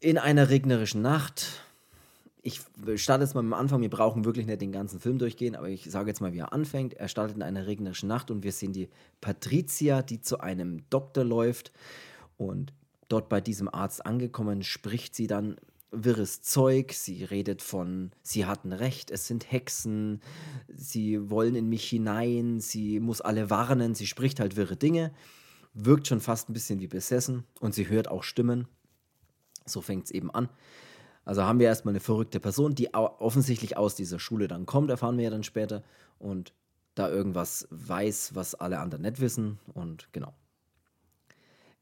[0.04, 1.62] in einer regnerischen Nacht.
[2.42, 2.60] Ich
[2.96, 5.90] starte jetzt mal am Anfang, wir brauchen wirklich nicht den ganzen Film durchgehen, aber ich
[5.90, 6.92] sage jetzt mal, wie er anfängt.
[6.92, 8.90] Er startet in einer regnerischen Nacht und wir sehen die
[9.22, 11.72] Patricia, die zu einem Doktor läuft
[12.36, 12.74] und
[13.08, 15.56] dort bei diesem Arzt angekommen, spricht sie dann
[15.90, 16.92] wirres Zeug.
[16.92, 20.20] Sie redet von, sie hatten recht, es sind Hexen,
[20.68, 25.14] sie wollen in mich hinein, sie muss alle warnen, sie spricht halt wirre Dinge,
[25.72, 28.68] wirkt schon fast ein bisschen wie besessen und sie hört auch Stimmen.
[29.64, 30.48] So fängt es eben an.
[31.24, 35.16] Also haben wir erstmal eine verrückte Person, die offensichtlich aus dieser Schule dann kommt, erfahren
[35.16, 35.82] wir ja dann später,
[36.18, 36.52] und
[36.94, 39.58] da irgendwas weiß, was alle anderen nicht wissen.
[39.72, 40.32] Und genau.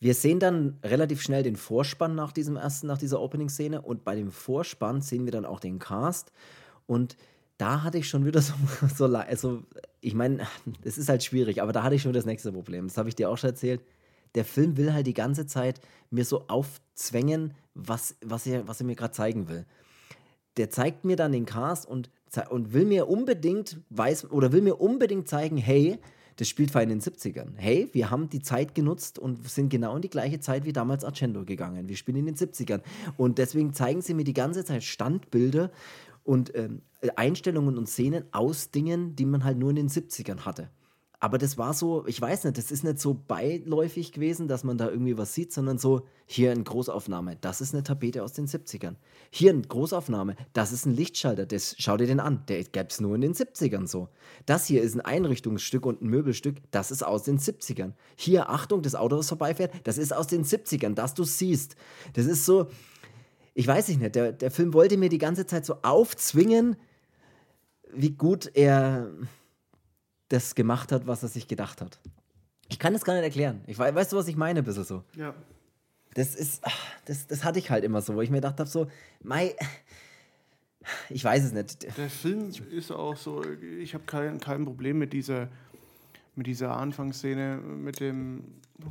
[0.01, 4.17] Wir sehen dann relativ schnell den Vorspann nach diesem ersten, nach dieser Opening-Szene und bei
[4.17, 6.33] dem Vorspann sehen wir dann auch den Cast
[6.87, 7.17] und
[7.57, 8.55] da hatte ich schon wieder so,
[8.93, 9.63] so also
[10.01, 10.47] ich meine,
[10.83, 12.89] es ist halt schwierig, aber da hatte ich schon wieder das nächste Problem.
[12.89, 13.81] Das habe ich dir auch schon erzählt.
[14.35, 18.87] Der Film will halt die ganze Zeit mir so aufzwängen, was, was, er, was er
[18.87, 19.67] mir gerade zeigen will.
[20.57, 22.11] Der zeigt mir dann den Cast und,
[22.51, 25.99] und will mir unbedingt weiß oder will mir unbedingt zeigen, hey,
[26.37, 27.57] das spielt vor in den 70ern.
[27.57, 31.05] Hey, wir haben die Zeit genutzt und sind genau in die gleiche Zeit wie damals
[31.05, 31.89] Argento gegangen.
[31.89, 32.81] Wir spielen in den 70ern.
[33.17, 35.71] Und deswegen zeigen sie mir die ganze Zeit Standbilder
[36.25, 36.83] und ähm,
[37.17, 40.71] Einstellungen und Szenen aus Dingen, die man halt nur in den 70ern hatte.
[41.23, 44.77] Aber das war so, ich weiß nicht, das ist nicht so beiläufig gewesen, dass man
[44.77, 48.49] da irgendwie was sieht, sondern so, hier eine Großaufnahme, das ist eine Tapete aus den
[48.49, 48.97] 70ern.
[49.31, 53.01] Hier eine Großaufnahme, das ist ein Lichtschalter, das, schau dir den an, der gäbe es
[53.01, 54.09] nur in den 70ern so.
[54.47, 57.93] Das hier ist ein Einrichtungsstück und ein Möbelstück, das ist aus den 70ern.
[58.17, 61.77] Hier, Achtung, das Auto, das vorbeifährt, das ist aus den 70ern, dass du siehst.
[62.15, 62.67] Das ist so,
[63.55, 66.75] ich weiß nicht, der, der Film wollte mir die ganze Zeit so aufzwingen,
[67.95, 69.09] wie gut er
[70.33, 72.01] das gemacht hat, was er sich gedacht hat.
[72.69, 73.63] Ich kann das gar nicht erklären.
[73.67, 75.05] Ich weiß, weißt du, was ich meine, ein bisschen so?
[75.15, 75.35] Ja.
[76.15, 76.63] Das ist,
[77.05, 78.87] das, das hatte ich halt immer so, wo ich mir gedacht habe, so,
[79.23, 79.55] Mai,
[81.11, 81.97] ich weiß es nicht.
[81.97, 83.43] Der Film ist auch so,
[83.79, 85.49] ich habe kein, kein Problem mit dieser,
[86.35, 88.45] mit dieser Anfangsszene, mit dem,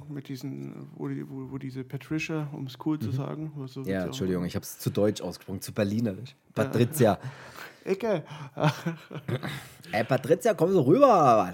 [0.10, 3.01] mit diesen, wo, wo, wo diese Patricia, um es cool mhm.
[3.01, 3.51] zu sagen.
[3.67, 6.36] So ja, Entschuldigung, ich habe es zu deutsch ausgesprochen, zu berlinerisch.
[6.54, 7.19] Patricia.
[7.84, 8.23] Ecke.
[9.91, 11.51] Ey, Patricia, komm so rüber.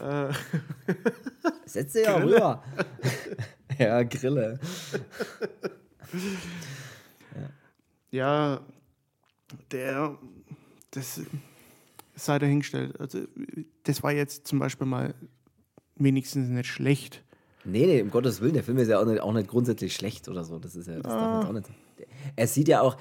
[0.00, 0.32] Äh.
[1.64, 2.62] Setz dich ja rüber.
[3.78, 4.60] ja, Grille.
[8.10, 8.60] ja.
[9.72, 10.18] der,
[10.90, 11.22] das
[12.24, 12.98] sei dahingestellt.
[13.00, 13.20] Also,
[13.84, 15.14] das war jetzt zum Beispiel mal
[15.96, 17.22] wenigstens nicht schlecht.
[17.64, 20.28] Nee, nee, um Gottes Willen, der Film ist ja auch nicht, auch nicht grundsätzlich schlecht
[20.28, 20.58] oder so.
[20.58, 21.40] Das ist ja, das ah.
[21.40, 21.68] darf auch nicht.
[22.36, 22.96] Er sieht ja auch,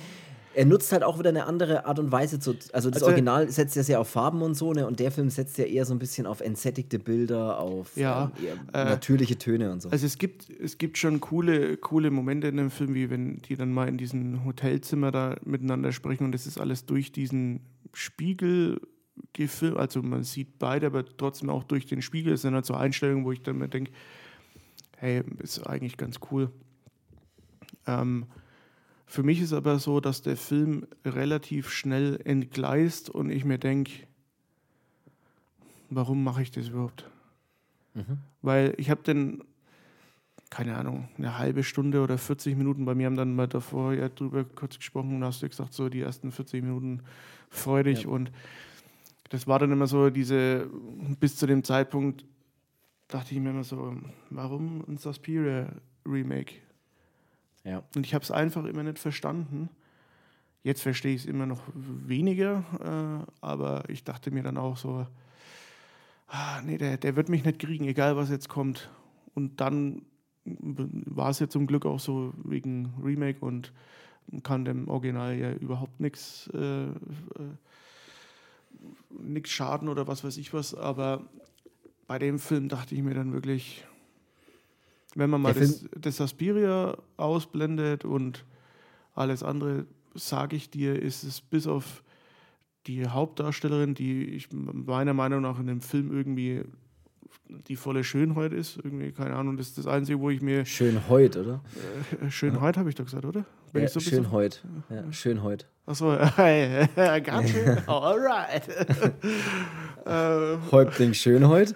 [0.58, 2.56] er nutzt halt auch wieder eine andere Art und Weise zu.
[2.74, 4.88] Also das also, Original setzt ja sehr auf Farben und so, ne?
[4.88, 8.58] Und der Film setzt ja eher so ein bisschen auf entsättigte Bilder, auf ja, ähm,
[8.74, 9.90] äh, natürliche Töne und so.
[9.90, 13.56] Also es gibt, es gibt schon coole, coole Momente in dem Film, wie wenn die
[13.56, 17.62] dann mal in diesem Hotelzimmer da miteinander sprechen und das ist alles durch diesen
[17.94, 18.82] Spiegel
[19.34, 19.78] gefilmt.
[19.78, 22.34] Also man sieht beide, aber trotzdem auch durch den Spiegel.
[22.34, 23.92] Es sind halt so Einstellungen, wo ich dann mir denke,
[24.98, 26.52] hey, ist eigentlich ganz cool.
[27.86, 28.26] Ähm,
[29.06, 33.92] für mich ist aber so, dass der Film relativ schnell entgleist und ich mir denke,
[35.90, 37.10] warum mache ich das überhaupt?
[37.94, 38.18] Mhm.
[38.42, 39.44] Weil ich habe den,
[40.50, 44.10] keine Ahnung, eine halbe Stunde oder 40 Minuten, bei mir haben dann mal davor ja
[44.10, 47.02] drüber kurz gesprochen und hast du gesagt, so die ersten 40 Minuten
[47.50, 48.10] freudig ja.
[48.10, 48.32] und
[49.30, 50.70] das war dann immer so diese,
[51.20, 52.26] bis zu dem Zeitpunkt
[53.08, 53.96] dachte ich mir immer so,
[54.30, 55.72] warum ein Suspiria
[56.06, 56.56] Remake?
[57.64, 57.84] Ja.
[57.96, 59.70] Und ich habe es einfach immer nicht verstanden.
[60.64, 65.08] Jetzt verstehe ich es immer noch weniger, äh, aber ich dachte mir dann auch so,
[66.28, 68.90] ah, nee, der, der wird mich nicht kriegen, egal was jetzt kommt.
[69.34, 70.02] Und dann
[70.44, 73.74] war es ja zum Glück auch so wegen Remake und
[74.44, 76.92] kann dem Original ja überhaupt nichts äh, äh,
[79.10, 80.74] nichts schaden oder was weiß ich was.
[80.74, 81.28] Aber
[82.08, 83.86] bei dem Film dachte ich mir dann wirklich,
[85.16, 88.46] wenn man mal das, das Aspiria ausblendet und
[89.14, 92.04] alles andere, sage ich dir, ist es bis auf
[92.88, 96.64] die Hauptdarstellerin, die ich meiner Meinung nach in dem Film irgendwie
[97.50, 98.78] die volle Schönheit ist.
[98.78, 100.66] Irgendwie, keine Ahnung, das ist das Einzige, wo ich mir.
[100.66, 101.62] Schönheit, oder?
[102.22, 102.80] Äh, Schönheit ja.
[102.80, 103.46] habe ich doch gesagt, oder?
[103.74, 104.64] Bin ja, so Schönheit.
[104.90, 105.68] Ja, Schönheit.
[105.86, 107.78] Achso, ganz schön.
[107.88, 108.68] Alright.
[110.06, 111.76] Äh, Häuptling Schönheit.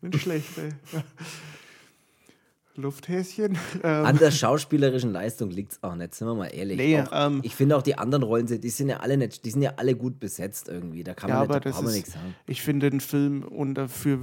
[0.00, 0.70] Nicht schlecht, ey.
[2.76, 3.58] Lufthäschen.
[3.82, 4.04] Ähm.
[4.04, 6.76] An der schauspielerischen Leistung liegt es auch nicht, sind wir mal ehrlich.
[6.76, 9.50] Nee, auch, ähm, ich finde auch die anderen Rollen, die sind ja alle nicht, die
[9.50, 11.02] sind ja alle gut besetzt irgendwie.
[11.02, 12.34] Da kann ja, man, nicht, da braucht man nichts sagen.
[12.46, 14.18] Ich finde den Film und dafür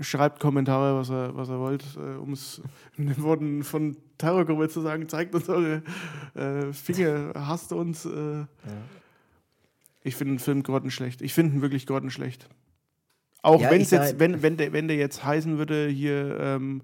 [0.00, 2.60] schreibt Kommentare, was er, was er wollt, äh, um es
[2.98, 5.82] in den Worten von Terrorgruppe zu sagen, zeigt uns eure
[6.34, 8.04] äh, Finger, hasst uns.
[8.04, 8.10] Äh.
[8.10, 8.46] Ja.
[10.02, 11.22] Ich finde den Film grottenschlecht.
[11.22, 12.48] Ich finde ihn wirklich grottenschlecht.
[13.42, 16.38] Auch ja, wenn's jetzt, wenn, wenn, der, wenn der jetzt heißen würde, hier.
[16.40, 16.82] Ähm,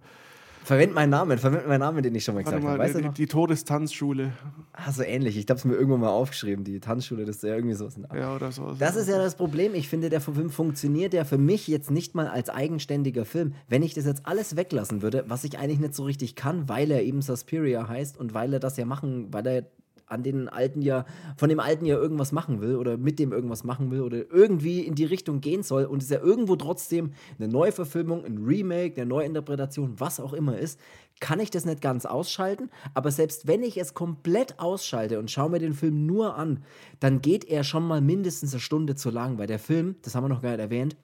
[0.65, 2.79] Verwend meinen Namen, verwend meinen Namen, den ich schon mal gesagt habe.
[2.79, 4.33] Weißt die, die Todestanzschule.
[4.73, 5.37] Ah, so ähnlich.
[5.37, 7.89] Ich habe es mir irgendwann mal aufgeschrieben, die Tanzschule, das ist ja irgendwie so.
[8.15, 8.75] Ja, oder so.
[8.79, 9.75] Das ist ja das Problem.
[9.75, 13.53] Ich finde, der Film funktioniert ja für mich jetzt nicht mal als eigenständiger Film.
[13.69, 16.91] Wenn ich das jetzt alles weglassen würde, was ich eigentlich nicht so richtig kann, weil
[16.91, 19.67] er eben Suspiria heißt und weil er das ja machen, weil er
[20.15, 21.05] an den alten ja,
[21.37, 24.81] von dem alten ja irgendwas machen will oder mit dem irgendwas machen will oder irgendwie
[24.81, 29.07] in die Richtung gehen soll und es ja irgendwo trotzdem eine Neuverfilmung, ein Remake, eine
[29.07, 30.81] Neuinterpretation, was auch immer ist,
[31.21, 32.71] kann ich das nicht ganz ausschalten.
[32.95, 36.65] Aber selbst wenn ich es komplett ausschalte und schaue mir den Film nur an,
[37.01, 40.25] dann geht er schon mal mindestens eine Stunde zu lang, weil der Film, das haben
[40.25, 40.97] wir noch gar nicht erwähnt,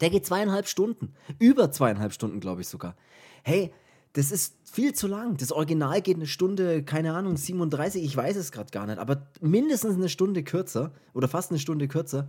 [0.00, 1.14] der geht zweieinhalb Stunden.
[1.38, 2.96] Über zweieinhalb Stunden, glaube ich sogar.
[3.42, 3.72] Hey,
[4.12, 5.36] das ist viel zu lang.
[5.36, 9.28] Das Original geht eine Stunde, keine Ahnung, 37, ich weiß es gerade gar nicht, aber
[9.40, 12.28] mindestens eine Stunde kürzer oder fast eine Stunde kürzer.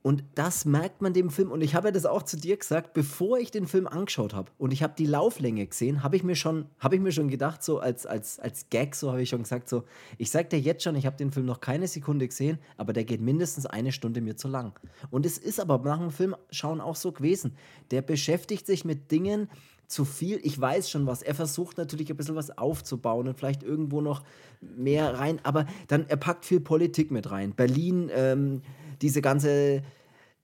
[0.00, 1.50] Und das merkt man dem Film.
[1.50, 4.50] Und ich habe ja das auch zu dir gesagt, bevor ich den Film angeschaut habe
[4.56, 7.64] und ich habe die Lauflänge gesehen, habe ich mir schon, habe ich mir schon gedacht,
[7.64, 9.84] so als, als, als Gag, so habe ich schon gesagt, so,
[10.16, 13.04] ich sage dir jetzt schon, ich habe den Film noch keine Sekunde gesehen, aber der
[13.04, 14.78] geht mindestens eine Stunde mir zu lang.
[15.10, 17.56] Und es ist aber nach dem Film schauen auch so gewesen.
[17.90, 19.48] Der beschäftigt sich mit Dingen,
[19.88, 20.38] zu viel.
[20.42, 21.22] Ich weiß schon was.
[21.22, 24.22] Er versucht natürlich ein bisschen was aufzubauen und vielleicht irgendwo noch
[24.60, 27.54] mehr rein, aber dann er packt viel Politik mit rein.
[27.54, 28.62] Berlin, ähm,
[29.00, 29.82] diese ganze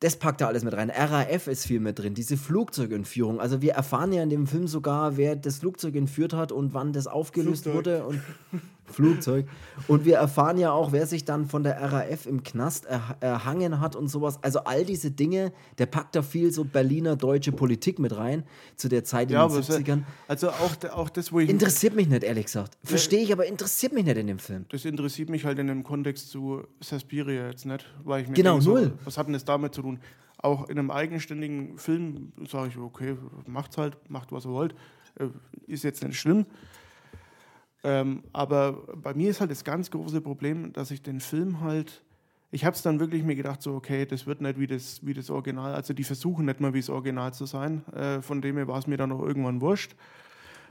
[0.01, 0.91] das packt er alles mit rein.
[0.91, 3.41] RAF ist viel mit drin, diese Flugzeugentführung.
[3.41, 6.93] Also wir erfahren ja in dem Film sogar, wer das Flugzeug entführt hat und wann
[6.93, 7.75] das aufgelöst Flugzeug.
[7.75, 8.05] wurde.
[8.05, 8.21] Und
[8.87, 9.47] Flugzeug.
[9.89, 13.81] Und wir erfahren ja auch, wer sich dann von der RAF im Knast er, erhangen
[13.81, 14.39] hat und sowas.
[14.43, 18.45] Also all diese Dinge, der packt da viel so Berliner deutsche Politik mit rein
[18.77, 20.03] zu der Zeit in ja, den 70ern.
[20.29, 21.49] Also auch, auch das, wo ich.
[21.49, 22.77] Interessiert mich nicht, ehrlich gesagt.
[22.83, 24.67] Verstehe ich, aber interessiert mich nicht in dem Film.
[24.69, 28.59] Das interessiert mich halt in dem Kontext zu Suspiria jetzt nicht, weil ich mir Genau,
[28.59, 28.93] denke, null.
[29.05, 29.99] was hat denn das damit zu tun?
[30.39, 33.17] Auch in einem eigenständigen Film sage ich, okay,
[33.47, 34.75] macht's halt, macht was ihr wollt.
[35.19, 35.29] Äh,
[35.67, 36.45] ist jetzt nicht schlimm.
[37.85, 42.03] Ähm, aber bei mir ist halt das ganz große Problem, dass ich den Film halt,
[42.51, 45.13] ich habe es dann wirklich mir gedacht, so, okay, das wird nicht wie das, wie
[45.13, 48.57] das Original, also die versuchen nicht mal wie das Original zu sein, äh, von dem
[48.57, 49.95] her war es mir dann auch irgendwann wurscht.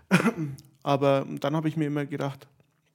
[0.84, 2.48] aber dann habe ich mir immer gedacht,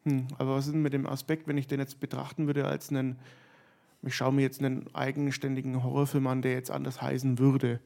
[0.04, 2.90] hm, aber was ist denn mit dem Aspekt, wenn ich den jetzt betrachten würde als
[2.90, 3.18] einen,
[4.02, 7.78] ich schaue mir jetzt einen eigenständigen Horrorfilm an, der jetzt anders heißen würde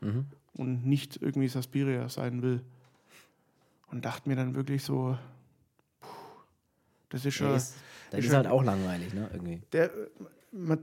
[0.00, 0.26] mhm.
[0.54, 2.60] und nicht irgendwie Saspiria sein will.
[3.90, 5.18] Und dachte mir dann wirklich so,
[7.10, 7.48] das ist schon.
[7.48, 7.74] Das
[8.12, 9.28] ist, ist halt auch langweilig, ne?
[9.32, 9.60] Irgendwie.
[9.72, 9.90] Der,
[10.52, 10.78] man,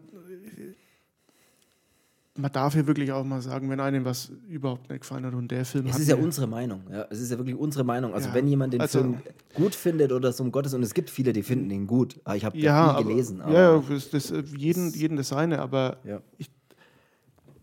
[2.36, 5.50] man darf hier wirklich auch mal sagen, wenn einem was überhaupt nicht gefallen hat und
[5.50, 6.84] der Film es ist ja unsere Meinung.
[6.92, 8.14] Ja, es ist ja wirklich unsere Meinung.
[8.14, 9.18] Also, ja, wenn jemand den also, Film
[9.56, 12.20] gut findet oder so um Gottes, und es gibt viele, die finden ihn gut.
[12.36, 13.42] Ich habe ja, nie aber, gelesen.
[13.42, 16.22] Aber ja, das, das, jeden, jeden das seine, aber ja.
[16.38, 16.50] ich,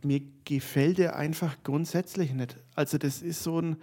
[0.03, 2.57] mir gefällt er einfach grundsätzlich nicht.
[2.75, 3.77] Also, das ist so ein.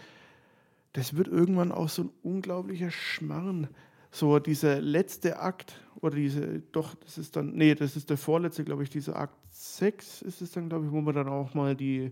[0.93, 3.69] Das wird irgendwann auch so ein unglaublicher Schmarren
[4.11, 8.63] so dieser letzte Akt, oder diese, doch, das ist dann, nee, das ist der vorletzte,
[8.63, 11.75] glaube ich, dieser Akt 6 ist es dann, glaube ich, wo man dann auch mal
[11.75, 12.11] die.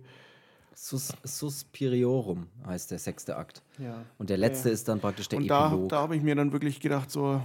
[0.75, 3.61] Sus Suspiriorum heißt der sechste Akt.
[3.79, 4.05] Ja.
[4.17, 4.73] Und der letzte ja.
[4.73, 5.89] ist dann praktisch der und Epilog.
[5.89, 7.41] Da, da habe ich mir dann wirklich gedacht, so,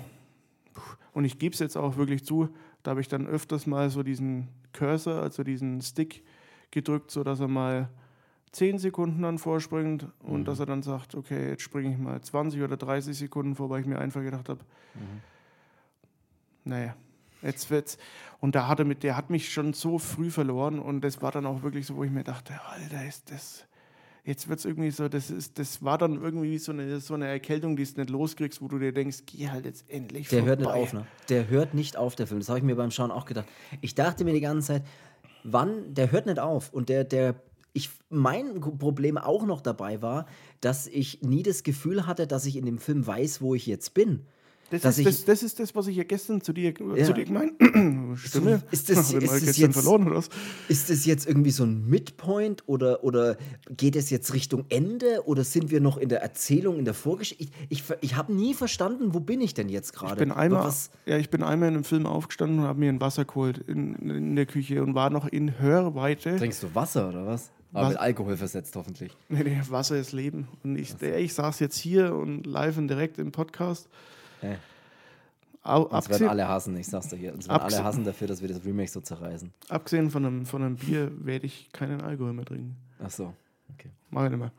[1.15, 2.49] und ich gebe es jetzt auch wirklich zu,
[2.85, 6.23] da habe ich dann öfters mal so diesen Cursor, also diesen Stick
[6.71, 7.89] gedrückt, sodass er mal
[8.55, 10.45] 10 Sekunden dann vorspringt und mhm.
[10.45, 13.81] dass er dann sagt, okay, jetzt springe ich mal 20 oder 30 Sekunden vor, weil
[13.81, 14.61] ich mir einfach gedacht habe,
[14.95, 15.21] mhm.
[16.65, 16.95] naja,
[17.43, 17.99] jetzt wird's.
[18.41, 21.33] Und da hat er mit, der hat mich schon so früh verloren und das war
[21.33, 23.67] dann auch wirklich so, wo ich mir dachte, Alter, ist das.
[24.23, 27.27] Jetzt wird es irgendwie so, das, ist, das war dann irgendwie so eine, so eine
[27.27, 30.49] Erkältung, die du nicht loskriegst, wo du dir denkst, geh halt jetzt endlich Der vorbei.
[30.49, 31.07] hört nicht auf, ne?
[31.29, 32.41] Der hört nicht auf, der Film.
[32.41, 33.47] Das habe ich mir beim Schauen auch gedacht.
[33.83, 34.85] Ich dachte mir die ganze Zeit,
[35.43, 37.35] wann, der hört nicht auf und der, der
[37.75, 40.27] ich mein Problem auch noch dabei war,
[40.61, 43.93] dass ich nie das Gefühl hatte, dass ich in dem Film weiß, wo ich jetzt
[43.93, 44.27] bin.
[44.71, 47.05] Das ist das, das, ist das, was ich ja gestern zu dir, ja.
[47.05, 47.53] zu dir gemeint
[48.19, 48.63] Stimme.
[48.71, 49.77] Ist das, ist, das jetzt,
[50.69, 53.37] ist das jetzt irgendwie so ein Midpoint oder, oder
[53.77, 57.53] geht es jetzt Richtung Ende oder sind wir noch in der Erzählung, in der Vorgeschichte?
[57.69, 60.15] Ich, ich, ich habe nie verstanden, wo bin ich denn jetzt gerade?
[60.15, 60.73] Ich bin einmal,
[61.07, 63.95] ja, ich bin einmal in einem Film aufgestanden und habe mir ein Wasser geholt in,
[63.97, 66.37] in der Küche und war noch in Hörweite.
[66.37, 67.51] Trinkst du Wasser oder was?
[67.75, 69.13] Aber mit Alkohol versetzt hoffentlich.
[69.29, 70.47] Nee, nee, Wasser ist Leben.
[70.63, 73.89] Und ich, ich saß jetzt hier und live und direkt im Podcast
[74.45, 74.57] Hey.
[75.63, 77.33] Au, uns werden alle hassen, ich sag's dir hier.
[77.33, 79.51] Uns werden alle hassen dafür, dass wir das Remake so zerreißen.
[79.71, 82.77] Abgesehen von einem, von einem Bier werde ich keinen Alkohol mehr trinken.
[83.03, 83.33] Ach so,
[83.73, 83.89] okay.
[84.11, 84.53] Mach ich nicht mehr.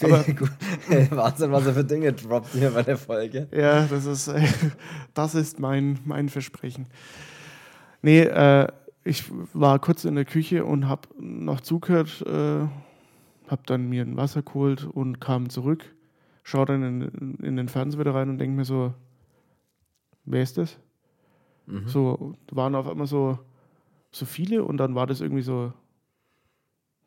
[1.10, 3.48] Aber Wahnsinn, was er für Dinge droppt hier bei der Folge.
[3.50, 4.46] Ja, das ist, äh,
[5.14, 6.86] das ist mein, mein Versprechen.
[8.02, 8.68] Nee, äh,
[9.02, 12.68] ich war kurz in der Küche und habe noch zugehört, äh,
[13.48, 15.84] habe dann mir ein Wasser geholt und kam zurück,
[16.44, 18.94] schaue dann in, in den Fernseher wieder rein und denke mir so,
[20.24, 20.78] wer ist das?
[21.66, 21.88] Mhm.
[21.88, 23.38] So, waren auf einmal so,
[24.10, 25.72] so viele und dann war das irgendwie so,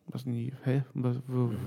[0.08, 0.84] was nie, hä?
[0.94, 1.58] Was, mhm.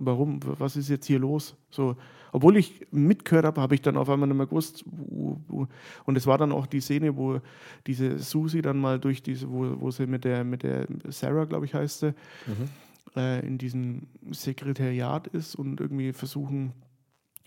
[0.00, 0.38] Warum?
[0.58, 1.56] Was ist jetzt hier los?
[1.70, 1.96] So,
[2.30, 4.84] obwohl ich mitgehört habe, habe ich dann auf einmal nicht mehr gewusst.
[4.86, 7.40] Und es war dann auch die Szene, wo
[7.86, 11.66] diese Susi dann mal durch diese, wo, wo sie mit der, mit der Sarah, glaube
[11.66, 12.14] ich, heißt sie,
[12.46, 12.68] mhm.
[13.16, 16.72] äh, in diesem Sekretariat ist und irgendwie versuchen,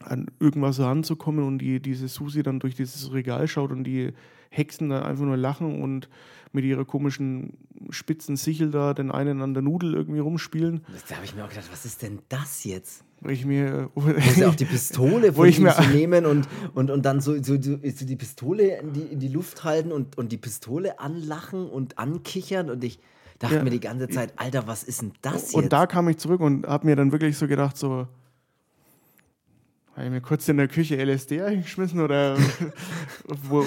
[0.03, 4.13] an irgendwas ranzukommen und die, diese Susi dann durch dieses Regal schaut und die
[4.49, 6.09] Hexen dann einfach nur lachen und
[6.51, 7.53] mit ihrer komischen
[7.89, 10.81] spitzen Sichel da den einen an der Nudel irgendwie rumspielen.
[11.07, 13.03] Da habe ich mir auch gedacht, was ist denn das jetzt?
[13.21, 13.89] Wo ich mir.
[13.95, 17.61] Wo ja auch die Pistole von ihm zu nehmen und, und, und dann so, so,
[17.61, 21.97] so, die Pistole in die, in die Luft halten und, und die Pistole anlachen und
[21.97, 22.99] ankichern und ich
[23.39, 23.63] dachte ja.
[23.63, 25.55] mir die ganze Zeit, Alter, was ist denn das jetzt?
[25.55, 28.07] Und da kam ich zurück und habe mir dann wirklich so gedacht, so
[29.93, 32.37] habe ich mir kurz in der Küche LSD eingeschmissen oder
[33.49, 33.65] wo,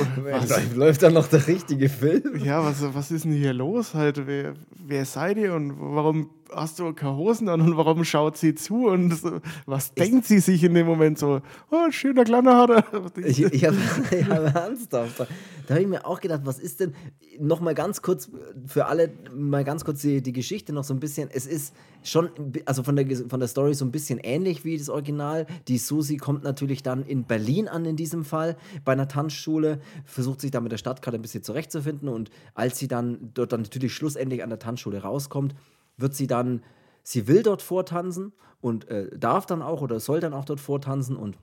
[0.74, 2.42] läuft da noch der richtige Film?
[2.42, 3.92] Ja, was, was ist denn hier los?
[3.92, 8.38] Halt, wer, wer seid ihr und warum hast du keine Hosen an und warum schaut
[8.38, 11.42] sie zu und so, was ich denkt sie sich in dem Moment so?
[11.70, 12.84] Oh, schöner kleiner Haare.
[13.24, 15.26] Ich, ich habe hab ernsthaft.
[15.66, 16.94] Da habe ich mir auch gedacht, was ist denn,
[17.38, 18.30] noch mal ganz kurz
[18.66, 21.28] für alle, mal ganz kurz die, die Geschichte noch so ein bisschen.
[21.32, 21.74] Es ist
[22.04, 22.30] schon,
[22.66, 25.46] also von der, von der Story so ein bisschen ähnlich wie das Original.
[25.66, 30.40] Die Susi kommt natürlich dann in Berlin an, in diesem Fall, bei einer Tanzschule, versucht
[30.40, 33.94] sich da mit der Stadtkarte ein bisschen zurechtzufinden und als sie dann dort dann natürlich
[33.94, 35.54] schlussendlich an der Tanzschule rauskommt,
[35.96, 36.62] wird sie dann,
[37.02, 41.16] sie will dort vortanzen und äh, darf dann auch oder soll dann auch dort vortanzen
[41.16, 41.38] und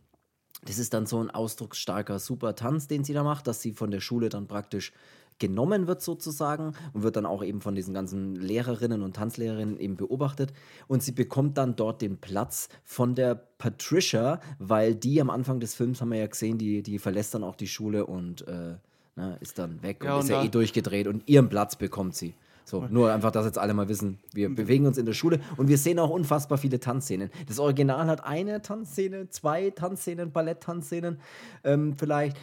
[0.64, 3.90] das ist dann so ein ausdrucksstarker, super Tanz, den sie da macht, dass sie von
[3.90, 4.92] der Schule dann praktisch
[5.42, 9.98] genommen wird sozusagen und wird dann auch eben von diesen ganzen Lehrerinnen und Tanzlehrerinnen eben
[9.98, 10.54] beobachtet
[10.88, 15.74] und sie bekommt dann dort den Platz von der Patricia, weil die am Anfang des
[15.74, 18.76] Films haben wir ja gesehen, die, die verlässt dann auch die Schule und äh,
[19.16, 21.76] na, ne, ist dann weg ja, und, und ist ja eh durchgedreht und ihren Platz
[21.76, 22.36] bekommt sie.
[22.64, 24.56] So, nur einfach, dass jetzt alle mal wissen, wir mhm.
[24.56, 27.30] bewegen uns in der Schule und wir sehen auch unfassbar viele Tanzszenen.
[27.48, 31.20] Das Original hat eine Tanzszene, zwei Tanzszenen, Ballett-Tanzszenen
[31.64, 32.38] ähm, vielleicht.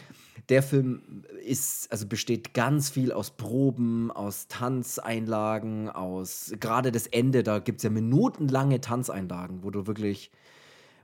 [0.49, 7.43] Der Film ist, also besteht ganz viel aus Proben, aus Tanzeinlagen, aus gerade das Ende,
[7.43, 10.31] da gibt es ja minutenlange Tanzeinlagen, wo du wirklich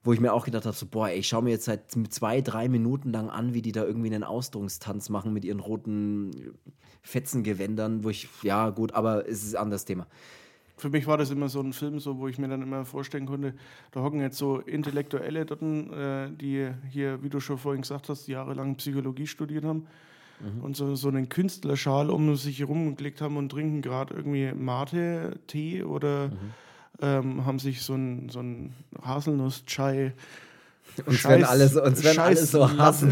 [0.05, 2.39] wo ich mir auch gedacht habe, so, boah, ey, ich schaue mir jetzt seit zwei,
[2.39, 6.53] drei Minuten lang an, wie die da irgendwie einen Ausdruckstanz machen mit ihren roten
[7.01, 10.05] Fetzengewändern, wo ich, ja gut, aber es ist ein anderes Thema.
[10.77, 13.25] Für mich war das immer so ein Film, so, wo ich mir dann immer vorstellen
[13.25, 13.53] konnte,
[13.91, 18.27] da hocken jetzt so Intellektuelle dort, äh, die hier, wie du schon vorhin gesagt hast,
[18.27, 19.87] jahrelang Psychologie studiert haben
[20.41, 20.61] mhm.
[20.61, 25.83] und so, so einen Künstlerschal um sich herumgelegt haben und trinken gerade irgendwie Mate, Tee
[25.83, 26.53] oder mhm
[27.01, 30.13] ähm, haben sich so ein, so ein Haselnuss-Chai
[31.05, 33.11] uns Scheiß, werden alle so, uns werden alle so hassen.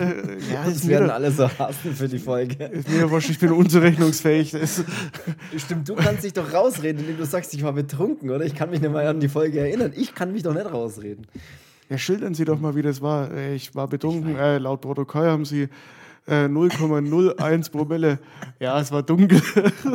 [0.52, 2.64] Ja, uns werden alle so hassen für die Folge.
[2.72, 4.56] Ist mir wurscht, ich bin unzurechnungsfähig.
[5.58, 8.46] Stimmt, du kannst dich doch rausreden, indem du sagst, ich war betrunken, oder?
[8.46, 9.92] Ich kann mich nicht mal an die Folge erinnern.
[9.96, 11.28] Ich kann mich doch nicht rausreden.
[11.90, 13.32] Ja, schildern Sie doch mal, wie das war.
[13.32, 14.32] Äh, ich war betrunken.
[14.32, 15.68] Ich äh, laut Protokoll haben Sie
[16.28, 18.20] 0,01 äh, Promille.
[18.60, 19.42] Ja, es war dunkel.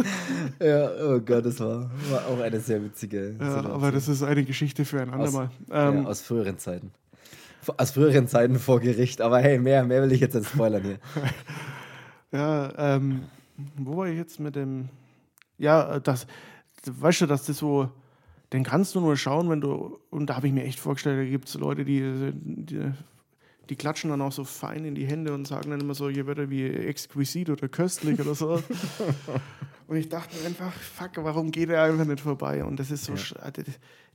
[0.61, 3.35] ja, oh Gott, das war, war auch eine sehr witzige.
[3.41, 5.51] Ja, aber das ist eine Geschichte für ein andermal.
[5.71, 6.91] Ähm, ja, aus früheren Zeiten.
[7.77, 9.21] Aus früheren Zeiten vor Gericht.
[9.21, 10.99] Aber hey, mehr, mehr will ich jetzt nicht spoilern hier.
[12.33, 13.25] ja, ähm,
[13.77, 14.89] wo war ich jetzt mit dem.
[15.59, 16.27] Ja, das.
[16.85, 17.91] Weißt du, dass das so
[18.53, 21.31] den kannst du nur schauen, wenn du, und da habe ich mir echt vorgestellt, da
[21.31, 22.93] gibt es Leute, die, die,
[23.69, 26.27] die klatschen dann auch so fein in die Hände und sagen dann immer so je
[26.27, 28.63] Wörter wie exquisit oder köstlich oder so.
[29.87, 32.65] und ich dachte mir einfach, fuck, warum geht er einfach nicht vorbei?
[32.65, 33.51] Und das ist so, ja.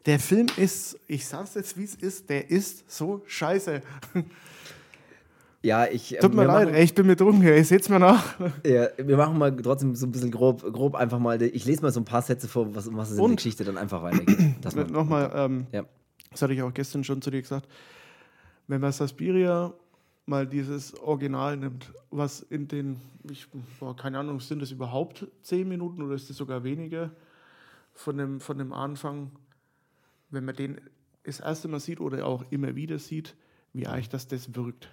[0.06, 3.82] Der Film ist, ich sag's jetzt wie es ist, der ist so scheiße.
[5.62, 6.18] Ja, ich.
[6.20, 8.36] Tut mir leid, machen, ich bin betrunken hier, ich seht's mir nach.
[8.66, 11.42] Ja, wir machen mal trotzdem so ein bisschen grob, grob einfach mal.
[11.42, 13.78] Ich lese mal so ein paar Sätze vor, was, was es in der Geschichte dann
[13.78, 14.58] einfach weitergeht.
[14.92, 15.86] Nochmal, ähm, ja.
[16.32, 17.70] das hatte ich auch gestern schon zu dir gesagt.
[18.68, 19.74] Wenn man Saspiria
[20.26, 23.00] mal dieses Original nimmt, was in den,
[23.30, 23.48] ich,
[23.80, 27.12] boah, keine Ahnung, sind das überhaupt zehn Minuten oder ist das sogar weniger
[27.94, 29.32] von dem, von dem Anfang,
[30.34, 30.82] wenn man den
[31.24, 33.36] das erste Mal sieht oder auch immer wieder sieht,
[33.72, 34.90] wie eigentlich das, das wirkt.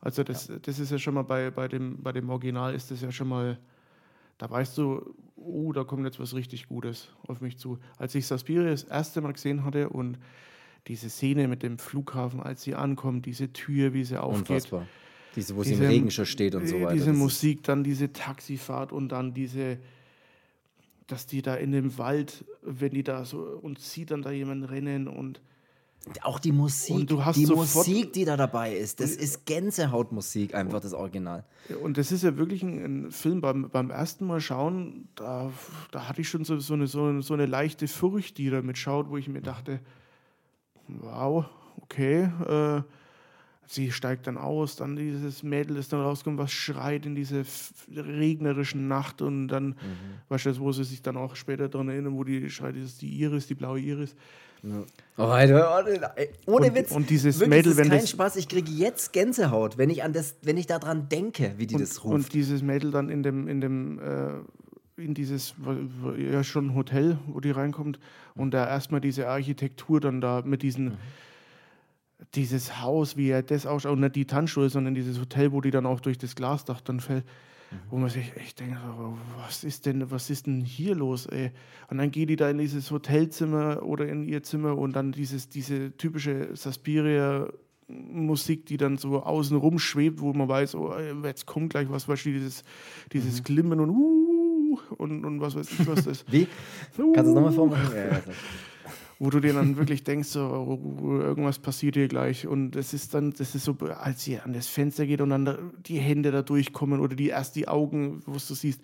[0.00, 0.58] Also das, ja.
[0.60, 3.28] das ist ja schon mal bei, bei, dem, bei dem Original ist das ja schon
[3.28, 3.58] mal,
[4.38, 7.78] da weißt du, oh, da kommt jetzt was richtig Gutes auf mich zu.
[7.96, 10.18] Als ich Saspiria das erste Mal gesehen hatte und
[10.86, 14.50] diese Szene mit dem Flughafen, als sie ankommt, diese Tür, wie sie aufgeht.
[14.50, 14.86] Unfassbar.
[15.36, 16.94] Diese, wo sie im Regen schon steht und so äh, weiter.
[16.94, 19.78] Diese Musik, dann diese Taxifahrt und dann diese,
[21.10, 24.64] dass die da in dem Wald, wenn die da so und sieht dann da jemanden
[24.64, 25.40] rennen und
[26.22, 31.44] auch die Musik, die Musik, die da dabei ist, das ist Gänsehautmusik, einfach das Original.
[31.82, 35.52] Und das ist ja wirklich ein, ein Film, beim, beim ersten Mal schauen, da,
[35.90, 39.10] da hatte ich schon so, so, eine, so, so eine leichte Furcht, die da mitschaut,
[39.10, 39.80] wo ich mir dachte,
[40.88, 41.44] wow,
[41.82, 42.82] okay, äh,
[43.70, 47.44] sie steigt dann aus, dann dieses Mädel ist dann rausgekommen, was schreit in diese
[47.94, 49.76] regnerischen Nacht und dann, mhm.
[50.28, 53.02] weißt du, wo sie sich dann auch später daran erinnern, wo die schreit, das ist
[53.02, 54.16] die Iris, die blaue Iris.
[54.64, 54.82] Ja.
[55.16, 55.84] Oh, Alter,
[56.46, 56.90] ohne und, Witz.
[56.90, 60.12] Und dieses wirklich, Mädel, wenn kein das Spaß, ich kriege jetzt Gänsehaut, wenn ich an
[60.12, 62.14] das, wenn ich daran denke, wie die und, das ruft.
[62.14, 65.54] Und dieses Mädel dann in dem, in dem, äh, in dieses,
[66.18, 68.00] ja schon Hotel, wo die reinkommt
[68.34, 70.98] und da erstmal diese Architektur dann da mit diesen mhm
[72.34, 75.70] dieses Haus, wie er das ausschaut, und nicht die Tanzschule, sondern dieses Hotel, wo die
[75.70, 77.76] dann auch durch das Glasdach dann fällt, mhm.
[77.90, 78.78] wo man sich echt denkt,
[79.36, 81.50] was ist denn, was ist denn hier los, ey?
[81.88, 85.48] Und dann geht die da in dieses Hotelzimmer oder in ihr Zimmer und dann dieses,
[85.48, 87.48] diese typische Saspiria
[87.88, 92.06] Musik, die dann so außen rum schwebt, wo man weiß, oh, jetzt kommt gleich was,
[92.06, 92.62] weißt du, dieses,
[93.12, 93.44] dieses mhm.
[93.44, 96.46] Glimmen und uh, und, und was weiß ich, was das Wie?
[96.98, 97.90] Uh, Kannst du es nochmal vormachen?
[97.94, 98.22] Ja, ja,
[99.20, 100.80] wo du dir dann wirklich denkst, so,
[101.22, 102.46] irgendwas passiert hier gleich.
[102.46, 105.72] Und es ist dann, das ist so, als sie an das Fenster geht und dann
[105.86, 108.80] die Hände da durchkommen oder die erst die Augen, wo du siehst,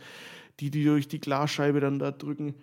[0.60, 2.54] die, die durch die Glasscheibe dann da drücken.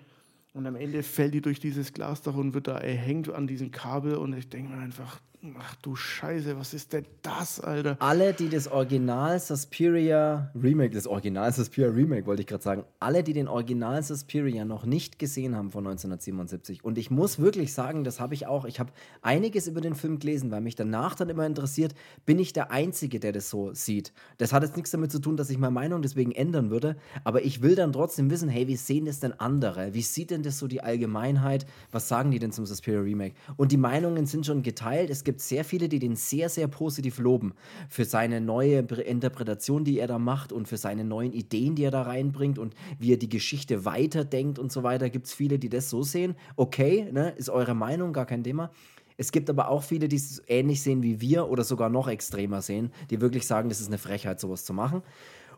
[0.53, 4.17] Und am Ende fällt die durch dieses Glasdach und wird da erhängt an diesem Kabel.
[4.17, 5.19] Und ich denke mir einfach,
[5.59, 7.97] Ach du Scheiße, was ist denn das, Alter?
[7.99, 13.23] Alle, die das Original Suspiria Remake, das Original Suspiria Remake wollte ich gerade sagen, alle,
[13.23, 16.85] die den Original Suspiria noch nicht gesehen haben von 1977.
[16.85, 18.63] Und ich muss wirklich sagen, das habe ich auch.
[18.63, 21.93] Ich habe einiges über den Film gelesen, weil mich danach dann immer interessiert,
[22.25, 24.13] bin ich der Einzige, der das so sieht.
[24.37, 27.43] Das hat jetzt nichts damit zu tun, dass ich meine Meinung deswegen ändern würde, aber
[27.43, 29.93] ich will dann trotzdem wissen, hey, wie sehen das denn andere?
[29.93, 31.65] Wie sieht denn das so die Allgemeinheit?
[31.91, 33.35] Was sagen die denn zum Suspiria Remake?
[33.57, 35.09] Und die Meinungen sind schon geteilt.
[35.09, 37.53] Es gibt gibt sehr viele, die den sehr, sehr positiv loben
[37.89, 41.89] für seine neue Interpretation, die er da macht und für seine neuen Ideen, die er
[41.89, 45.09] da reinbringt und wie er die Geschichte weiterdenkt und so weiter.
[45.09, 46.35] Gibt es viele, die das so sehen.
[46.55, 48.69] Okay, ne, ist eure Meinung, gar kein Thema.
[49.17, 52.61] Es gibt aber auch viele, die es ähnlich sehen wie wir oder sogar noch extremer
[52.61, 55.01] sehen, die wirklich sagen, das ist eine Frechheit, sowas zu machen.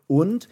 [0.07, 0.47] Und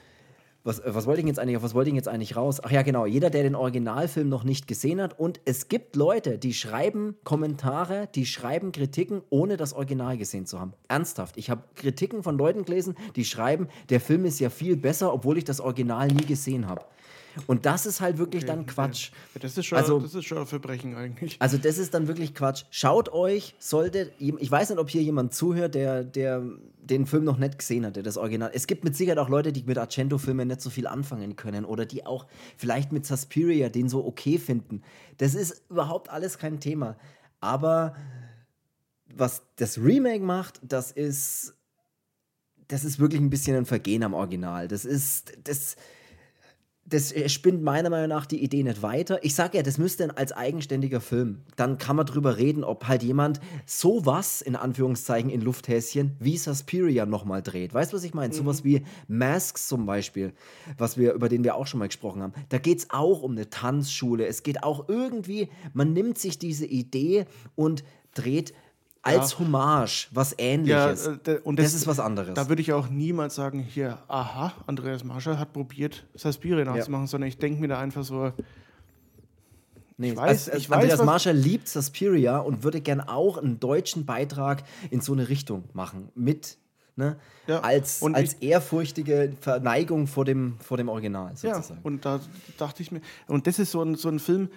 [0.64, 2.62] was, was wollte ich jetzt eigentlich, was wollte ich jetzt eigentlich raus?
[2.64, 5.20] Ach ja, genau, jeder, der den Originalfilm noch nicht gesehen hat.
[5.20, 10.60] Und es gibt Leute, die schreiben Kommentare, die schreiben Kritiken, ohne das Original gesehen zu
[10.60, 10.74] haben.
[10.88, 11.38] Ernsthaft.
[11.38, 15.38] Ich habe Kritiken von Leuten gelesen, die schreiben, der Film ist ja viel besser, obwohl
[15.38, 16.86] ich das Original nie gesehen habe.
[17.48, 19.12] Und das ist halt wirklich okay, dann Quatsch.
[19.34, 21.38] Ja, das, ist schon, also, das ist schon ein Verbrechen eigentlich.
[21.40, 22.64] Also das ist dann wirklich Quatsch.
[22.70, 26.44] Schaut euch, sollte, ich weiß nicht, ob hier jemand zuhört, der, der
[26.84, 28.52] den Film noch nicht gesehen hat, der das Original.
[28.54, 31.86] Es gibt mit Sicherheit auch Leute, die mit Argento-Filmen nicht so viel anfangen können oder
[31.86, 32.28] die auch
[32.58, 34.82] vielleicht mit Suspiria den so okay finden.
[35.18, 36.98] Das ist überhaupt alles kein Thema.
[37.40, 37.96] Aber
[39.16, 41.56] was das Remake macht, das ist
[42.68, 44.68] das ist wirklich ein bisschen ein Vergehen am Original.
[44.68, 45.76] Das ist das
[46.86, 49.24] das spinnt meiner Meinung nach die Idee nicht weiter.
[49.24, 51.40] Ich sage ja, das müsste als eigenständiger Film.
[51.56, 57.06] Dann kann man drüber reden, ob halt jemand sowas in Anführungszeichen in Lufthäschen wie Suspiria
[57.06, 57.74] nochmal dreht.
[57.74, 58.34] Weißt du, was ich meine?
[58.34, 58.38] Mhm.
[58.38, 60.34] Sowas wie Masks zum Beispiel,
[60.78, 62.34] was wir, über den wir auch schon mal gesprochen haben.
[62.50, 64.28] Da geht es auch um eine Tanzschule.
[64.28, 67.26] Es geht auch irgendwie, man nimmt sich diese Idee
[67.56, 68.54] und dreht
[69.04, 69.40] als ja.
[69.40, 71.06] Hommage was ähnliches.
[71.06, 72.34] Ja, äh, und das, das, ist was anderes.
[72.34, 77.08] Da würde ich auch niemals sagen, hier, aha, Andreas Marschall hat probiert, Saspiri nachzumachen, ja.
[77.08, 78.32] sondern ich denke mir da einfach so.
[79.98, 83.60] Nee, ich weiß, also, ich Andreas weiß, Marschall liebt Suspiria und würde gern auch einen
[83.60, 86.10] deutschen Beitrag in so eine Richtung machen.
[86.16, 86.58] Mit
[86.96, 87.18] Ne?
[87.48, 87.62] Ja.
[87.62, 91.80] Als, als ich, ehrfurchtige Verneigung vor dem, vor dem Original sozusagen.
[91.80, 92.20] Ja, und da
[92.60, 94.50] dachte ich mir, und das ist so ein, so ein Film,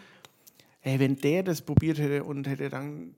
[0.83, 3.15] ey, wenn der das probiert hätte und hätte dann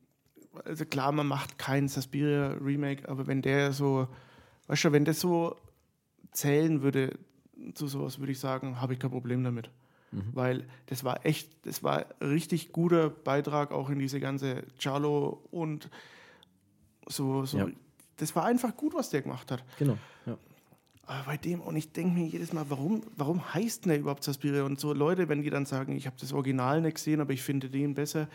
[0.64, 4.08] also klar, man macht kein Suspiria Remake, aber wenn der so
[4.68, 5.56] weißt du, wenn das so
[6.30, 7.18] zählen würde,
[7.74, 9.70] zu sowas würde ich sagen, habe ich kein Problem damit.
[10.12, 10.30] Mhm.
[10.32, 15.90] Weil das war echt, das war richtig guter Beitrag auch in diese ganze Charlo und
[17.06, 17.66] so, so ja.
[18.16, 19.64] das war einfach gut, was der gemacht hat.
[19.78, 20.38] Genau, ja.
[21.06, 24.22] Aber bei dem, und ich denke mir jedes Mal, warum, warum heißt denn der überhaupt
[24.22, 24.64] Suspiria?
[24.64, 27.42] Und so Leute, wenn die dann sagen, ich habe das Original nicht gesehen, aber ich
[27.42, 28.28] finde den besser,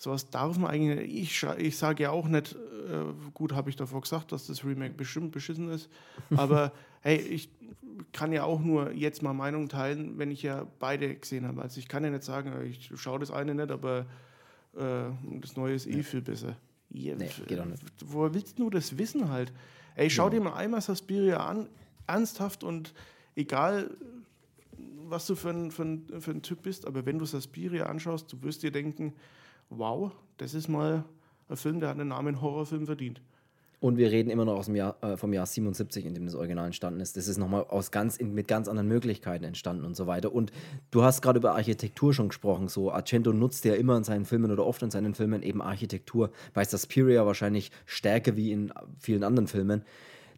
[0.00, 1.42] sowas darf man eigentlich nicht.
[1.42, 4.94] Ich, ich sage ja auch nicht, äh, gut, habe ich davor gesagt, dass das Remake
[4.94, 5.90] bestimmt beschissen ist,
[6.30, 6.72] aber
[7.02, 7.50] hey, ich
[8.12, 11.60] kann ja auch nur jetzt mal Meinung teilen, wenn ich ja beide gesehen habe.
[11.60, 14.06] Also ich kann ja nicht sagen, ich schaue das eine nicht, aber
[14.74, 16.56] äh, das neue ist eh viel besser.
[16.88, 17.82] Ja, nee, geht auch nicht.
[18.06, 19.52] Woher willst du das wissen halt?
[19.96, 20.30] Ey, schau ja.
[20.30, 21.68] dir mal einmal Suspiria an,
[22.06, 22.94] ernsthaft und
[23.36, 23.90] egal,
[25.08, 28.32] was du für ein, für, ein, für ein Typ bist, aber wenn du Suspiria anschaust,
[28.32, 29.12] du wirst dir denken,
[29.70, 31.04] wow, das ist mal
[31.48, 33.20] ein Film, der hat den Namen Horrorfilm verdient.
[33.80, 36.34] Und wir reden immer noch aus dem Jahr, äh, vom Jahr 77, in dem das
[36.34, 37.16] Original entstanden ist.
[37.16, 40.34] Das ist nochmal aus ganz, mit ganz anderen Möglichkeiten entstanden und so weiter.
[40.34, 40.52] Und
[40.90, 42.68] du hast gerade über Architektur schon gesprochen.
[42.68, 46.30] So, Argento nutzt ja immer in seinen Filmen oder oft in seinen Filmen eben Architektur.
[46.52, 49.82] Bei Suspiria wahrscheinlich stärker wie in vielen anderen Filmen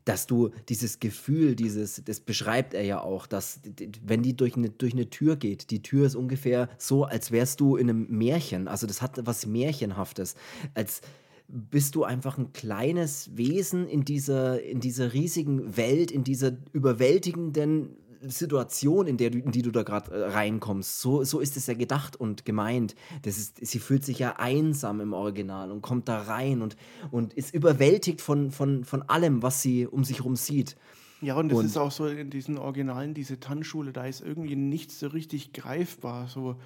[0.04, 3.60] dass du dieses Gefühl, dieses, das beschreibt er ja auch, dass
[4.04, 7.60] wenn die durch eine, durch eine Tür geht, die Tür ist ungefähr so, als wärst
[7.60, 8.68] du in einem Märchen.
[8.68, 10.34] Also das hat was Märchenhaftes.
[10.74, 11.02] Als
[11.48, 17.96] bist du einfach ein kleines Wesen in dieser, in dieser riesigen Welt, in dieser überwältigenden
[18.28, 21.00] Situation, in, der du, in die du da gerade äh, reinkommst.
[21.00, 22.94] So, so ist es ja gedacht und gemeint.
[23.22, 26.76] Das ist, sie fühlt sich ja einsam im Original und kommt da rein und,
[27.10, 30.76] und ist überwältigt von, von, von allem, was sie um sich herum sieht.
[31.20, 34.56] Ja, und das und, ist auch so in diesen Originalen, diese Tanzschule, da ist irgendwie
[34.56, 36.26] nichts so richtig greifbar.
[36.26, 36.56] So,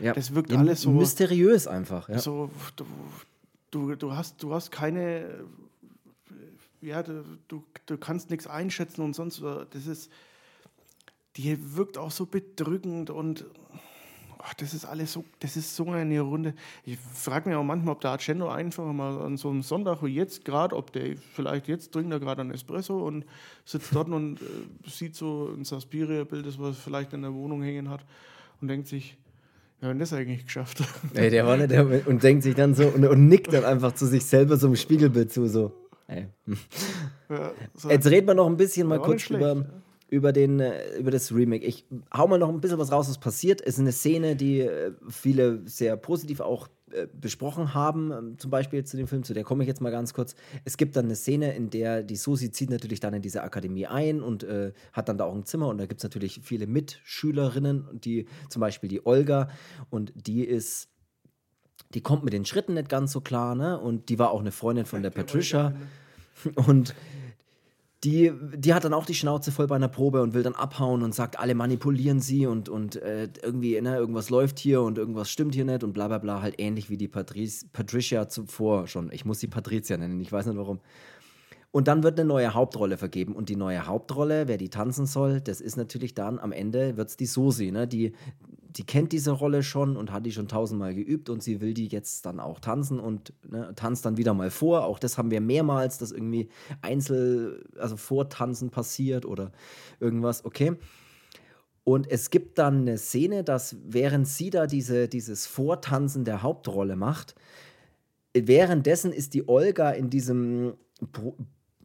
[0.00, 0.90] ja, das wirkt alles so.
[0.90, 2.08] Mysteriös einfach.
[2.08, 2.18] Ja.
[2.18, 2.86] So, du,
[3.70, 5.44] du, du, hast, du hast keine.
[6.80, 9.42] Ja, du, du, du kannst nichts einschätzen und sonst.
[9.42, 10.10] Das ist
[11.36, 13.46] die wirkt auch so bedrückend und
[14.38, 16.54] ach, das ist alles so, das ist so eine Runde.
[16.84, 20.14] Ich frage mich auch manchmal, ob der Argento einfach mal an so einem Sonntag wie
[20.14, 23.24] jetzt gerade, ob der vielleicht jetzt trinkt er gerade einen Espresso und
[23.64, 24.44] sitzt dort und äh,
[24.86, 28.04] sieht so ein Saspiria-Bild, das was vielleicht in der Wohnung hängen hat
[28.60, 29.16] und denkt sich,
[29.80, 30.82] ja, und das eigentlich geschafft.
[31.14, 33.92] Ey, der war nicht der, und denkt sich dann so und, und, nickt dann einfach
[33.92, 35.72] zu sich selber so im Spiegelbild zu, so.
[36.08, 36.26] Ey.
[37.28, 39.54] Ja, so Jetzt reden wir noch ein bisschen mal kurz drüber.
[39.54, 39.64] Ja
[40.08, 41.64] über, den, äh, über das Remake.
[41.64, 43.60] Ich hau mal noch ein bisschen was raus, was passiert.
[43.60, 48.50] Es ist eine Szene, die äh, viele sehr positiv auch äh, besprochen haben, ähm, zum
[48.50, 50.34] Beispiel zu dem Film, zu der komme ich jetzt mal ganz kurz.
[50.64, 53.86] Es gibt dann eine Szene, in der die Susi zieht natürlich dann in diese Akademie
[53.86, 56.66] ein und äh, hat dann da auch ein Zimmer und da gibt es natürlich viele
[56.66, 59.48] Mitschülerinnen, die zum Beispiel die Olga
[59.90, 60.88] und die ist
[61.94, 63.78] die kommt mit den Schritten nicht ganz so klar, ne?
[63.78, 65.74] Und die war auch eine Freundin von der Patricia.
[66.54, 66.94] Und
[68.04, 71.02] die, die hat dann auch die Schnauze voll bei einer Probe und will dann abhauen
[71.02, 75.30] und sagt, alle manipulieren sie und, und äh, irgendwie, ne, irgendwas läuft hier und irgendwas
[75.30, 79.10] stimmt hier nicht und bla bla bla, halt ähnlich wie die Patrice, Patricia zuvor schon.
[79.12, 80.80] Ich muss sie Patricia nennen, ich weiß nicht warum.
[81.70, 83.34] Und dann wird eine neue Hauptrolle vergeben.
[83.34, 87.10] Und die neue Hauptrolle, wer die tanzen soll, das ist natürlich dann am Ende wird
[87.10, 87.86] es die Sosi, ne?
[87.86, 88.14] Die,
[88.78, 91.88] die kennt diese Rolle schon und hat die schon tausendmal geübt und sie will die
[91.88, 94.84] jetzt dann auch tanzen und ne, tanzt dann wieder mal vor.
[94.84, 96.48] Auch das haben wir mehrmals, dass irgendwie
[96.80, 99.50] Einzel, also Vortanzen passiert oder
[99.98, 100.76] irgendwas, okay.
[101.82, 106.94] Und es gibt dann eine Szene, dass während sie da diese, dieses Vortanzen der Hauptrolle
[106.94, 107.34] macht,
[108.32, 110.74] währenddessen ist die Olga in diesem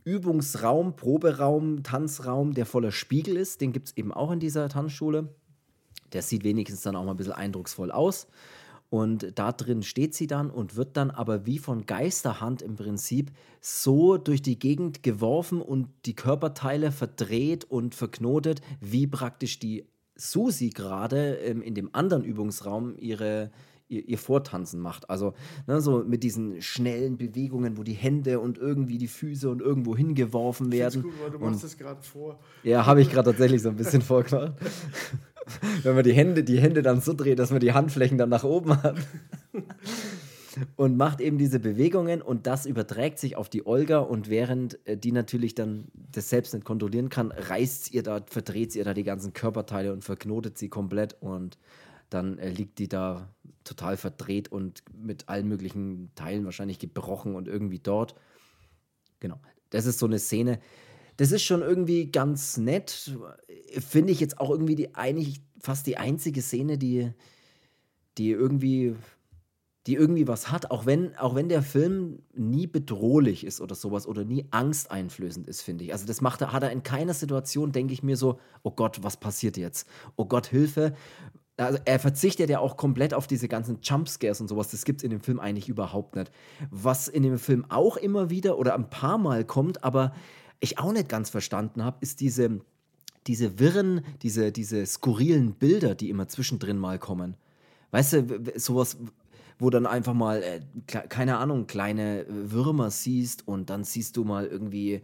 [0.04, 3.62] Übungsraum, Proberaum, Tanzraum, der voller Spiegel ist.
[3.62, 5.34] Den gibt es eben auch in dieser Tanzschule.
[6.14, 8.28] Der sieht wenigstens dann auch mal ein bisschen eindrucksvoll aus.
[8.94, 13.32] Und da drin steht sie dann und wird dann aber wie von Geisterhand im Prinzip
[13.60, 20.70] so durch die Gegend geworfen und die Körperteile verdreht und verknotet, wie praktisch die Susi
[20.70, 23.50] gerade ähm, in dem anderen Übungsraum ihre,
[23.88, 25.10] ihr, ihr Vortanzen macht.
[25.10, 25.34] Also
[25.66, 29.96] ne, so mit diesen schnellen Bewegungen, wo die Hände und irgendwie die Füße und irgendwo
[29.96, 31.02] hingeworfen werden.
[31.02, 32.40] Gut, weil du machst das gerade vor.
[32.64, 34.54] Ja, habe ich gerade tatsächlich so ein bisschen vorgemacht.
[35.84, 38.44] Wenn man die Hände, die Hände dann so dreht, dass man die Handflächen dann nach
[38.44, 38.96] oben hat.
[40.76, 44.98] und macht eben diese Bewegungen und das überträgt sich auf die Olga und während äh,
[44.98, 48.94] die natürlich dann das selbst nicht kontrollieren kann, reißt ihr da, verdreht sie ihr da
[48.94, 51.58] die ganzen Körperteile und verknotet sie komplett und
[52.10, 53.30] dann äh, liegt die da
[53.64, 58.16] total verdreht und mit allen möglichen Teilen wahrscheinlich gebrochen und irgendwie dort.
[59.20, 59.40] Genau.
[59.70, 60.60] Das ist so eine Szene.
[61.18, 63.18] Das ist schon irgendwie ganz nett.
[63.80, 67.12] Finde ich jetzt auch irgendwie die eigentlich fast die einzige Szene, die,
[68.18, 68.96] die irgendwie
[69.88, 74.08] die irgendwie was hat, auch wenn, auch wenn der Film nie bedrohlich ist oder sowas
[74.08, 75.92] oder nie angsteinflößend ist, finde ich.
[75.92, 79.04] Also das macht er, hat er in keiner Situation, denke ich mir so, oh Gott,
[79.04, 79.88] was passiert jetzt?
[80.16, 80.94] Oh Gott, Hilfe.
[81.58, 84.72] Also er verzichtet ja auch komplett auf diese ganzen Jumpscares und sowas.
[84.72, 86.32] Das gibt es in dem Film eigentlich überhaupt nicht.
[86.72, 90.14] Was in dem Film auch immer wieder oder ein paar Mal kommt, aber
[90.60, 92.62] ich auch nicht ganz verstanden habe, ist diese,
[93.28, 97.36] diese wirren, diese, diese skurrilen Bilder, die immer zwischendrin mal kommen.
[97.92, 98.98] Weißt du, sowas,
[99.60, 104.24] wo dann einfach mal, äh, keine Ahnung, kleine äh, Würmer siehst und dann siehst du
[104.24, 105.02] mal irgendwie,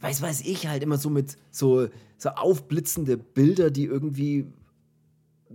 [0.00, 4.46] weiß weiß ich, halt immer so mit so, so aufblitzende Bilder, die irgendwie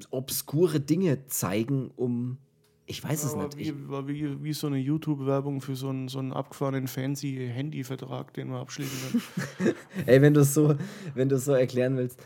[0.09, 2.37] obskure Dinge zeigen, um.
[2.85, 3.57] Ich weiß es nicht.
[3.57, 8.33] Wie, war wie, wie so eine YouTube-Werbung für so einen, so einen abgefahrenen fancy Handy-Vertrag,
[8.33, 9.21] den wir abschließen
[9.57, 9.75] können.
[10.05, 10.75] Ey, wenn du es so,
[11.15, 12.19] so erklären willst.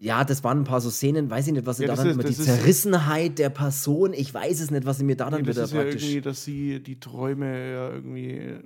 [0.00, 2.10] Ja, das waren ein paar so Szenen, weiß ich nicht, was sie ja, da dann
[2.10, 5.48] immer, die Zerrissenheit der Person, ich weiß es nicht, was sie mir da dann nee,
[5.48, 6.02] wieder ist praktisch...
[6.02, 8.56] Ja irgendwie, dass sie die Träume ja irgendwie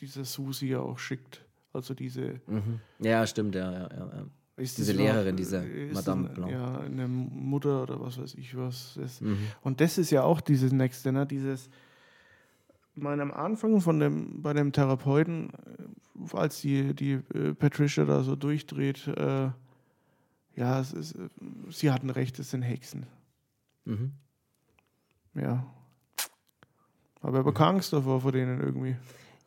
[0.00, 2.40] diese Susi ja auch schickt, also diese...
[2.46, 2.80] Mhm.
[2.98, 4.26] Ja, stimmt, ja, ja, ja.
[4.56, 6.52] Ist diese Lehrerin, diese Madame Blanc.
[6.52, 8.96] Ja, eine Mutter oder was weiß ich was.
[9.20, 9.38] Mhm.
[9.62, 11.26] Und das ist ja auch dieses Nächste, ne?
[11.26, 11.68] dieses...
[12.96, 18.22] Mein am Anfang von dem, bei dem Therapeuten, äh, als die, die äh, Patricia da
[18.22, 19.50] so durchdreht, äh,
[20.54, 21.18] ja, ist,
[21.70, 23.06] sie hatten recht, es sind Hexen.
[23.84, 24.12] Mhm.
[25.34, 25.66] Ja.
[27.20, 28.96] Aber er bekam Angst davor vor denen irgendwie.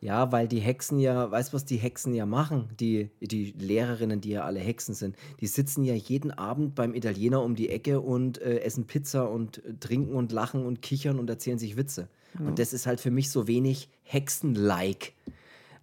[0.00, 2.68] Ja, weil die Hexen ja, weißt du, was die Hexen ja machen?
[2.78, 7.42] Die, die Lehrerinnen, die ja alle Hexen sind, die sitzen ja jeden Abend beim Italiener
[7.42, 11.28] um die Ecke und äh, essen Pizza und äh, trinken und lachen und kichern und
[11.28, 12.08] erzählen sich Witze.
[12.38, 12.46] Ja.
[12.46, 15.14] Und das ist halt für mich so wenig Hexen-like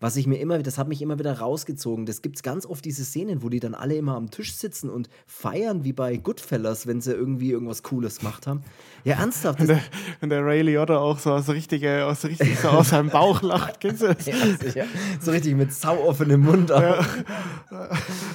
[0.05, 2.05] was ich mir immer, das hat mich immer wieder rausgezogen.
[2.05, 4.91] Das gibt es ganz oft diese Szenen, wo die dann alle immer am Tisch sitzen
[4.91, 8.61] und feiern, wie bei Goodfellas, wenn sie irgendwie irgendwas Cooles gemacht haben.
[9.03, 9.59] Ja, ernsthaft.
[9.59, 9.81] Wenn der,
[10.19, 13.79] wenn der Ray Liotta auch so aus, richtige, aus, richtig so aus seinem Bauch lacht,
[13.79, 14.25] kennst du das?
[14.75, 14.85] Ja.
[15.19, 16.69] So richtig mit sau offenem Mund.
[16.69, 17.03] Ja.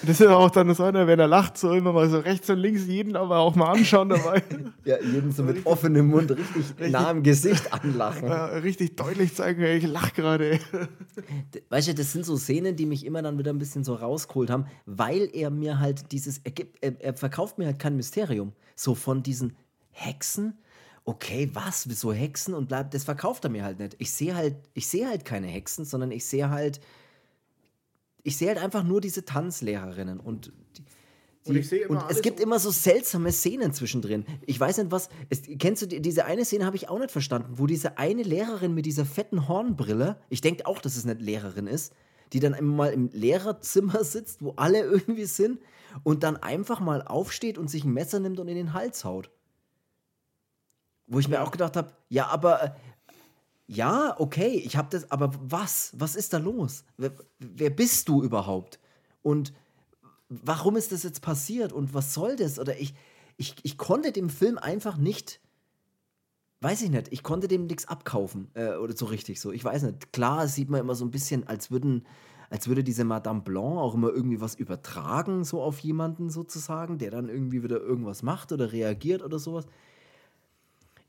[0.04, 2.58] Das ist auch dann so einer, wenn er lacht, so immer mal so rechts und
[2.58, 4.42] links jeden aber auch mal anschauen dabei.
[4.84, 8.28] Ja, jeden so mit offenem Mund richtig, richtig nah im Gesicht anlachen.
[8.28, 10.58] Ja, richtig deutlich zeigen, ich lach gerade
[11.68, 14.50] weißt du, das sind so Szenen, die mich immer dann wieder ein bisschen so rausgeholt
[14.50, 18.52] haben, weil er mir halt dieses, er, gibt, er, er verkauft mir halt kein Mysterium.
[18.76, 19.56] So von diesen
[19.90, 20.58] Hexen,
[21.04, 23.96] okay, was, wieso Hexen und bleibt, das verkauft er mir halt nicht.
[23.98, 26.80] Ich sehe halt, ich sehe halt keine Hexen, sondern ich sehe halt,
[28.22, 30.52] ich sehe halt einfach nur diese Tanzlehrerinnen und
[31.50, 34.24] und, und es gibt immer so seltsame Szenen zwischendrin.
[34.46, 35.08] Ich weiß nicht, was.
[35.28, 38.22] Es, kennst du die, diese eine Szene, habe ich auch nicht verstanden, wo diese eine
[38.22, 41.92] Lehrerin mit dieser fetten Hornbrille, ich denke auch, dass es nicht Lehrerin ist,
[42.32, 45.60] die dann immer mal im Lehrerzimmer sitzt, wo alle irgendwie sind
[46.04, 49.30] und dann einfach mal aufsteht und sich ein Messer nimmt und in den Hals haut.
[51.06, 52.62] Wo ich mir auch gedacht habe, ja, aber.
[52.62, 52.70] Äh,
[53.72, 55.92] ja, okay, ich habe das, aber was?
[55.96, 56.84] Was ist da los?
[56.96, 58.80] Wer, wer bist du überhaupt?
[59.22, 59.52] Und
[60.30, 62.58] warum ist das jetzt passiert und was soll das?
[62.58, 62.94] Oder ich,
[63.36, 65.40] ich, ich konnte dem Film einfach nicht,
[66.60, 69.50] weiß ich nicht, ich konnte dem nichts abkaufen äh, oder so richtig so.
[69.50, 70.12] Ich weiß nicht.
[70.12, 72.06] Klar sieht man immer so ein bisschen, als würden,
[72.48, 77.10] als würde diese Madame Blanc auch immer irgendwie was übertragen, so auf jemanden sozusagen, der
[77.10, 79.66] dann irgendwie wieder irgendwas macht oder reagiert oder sowas.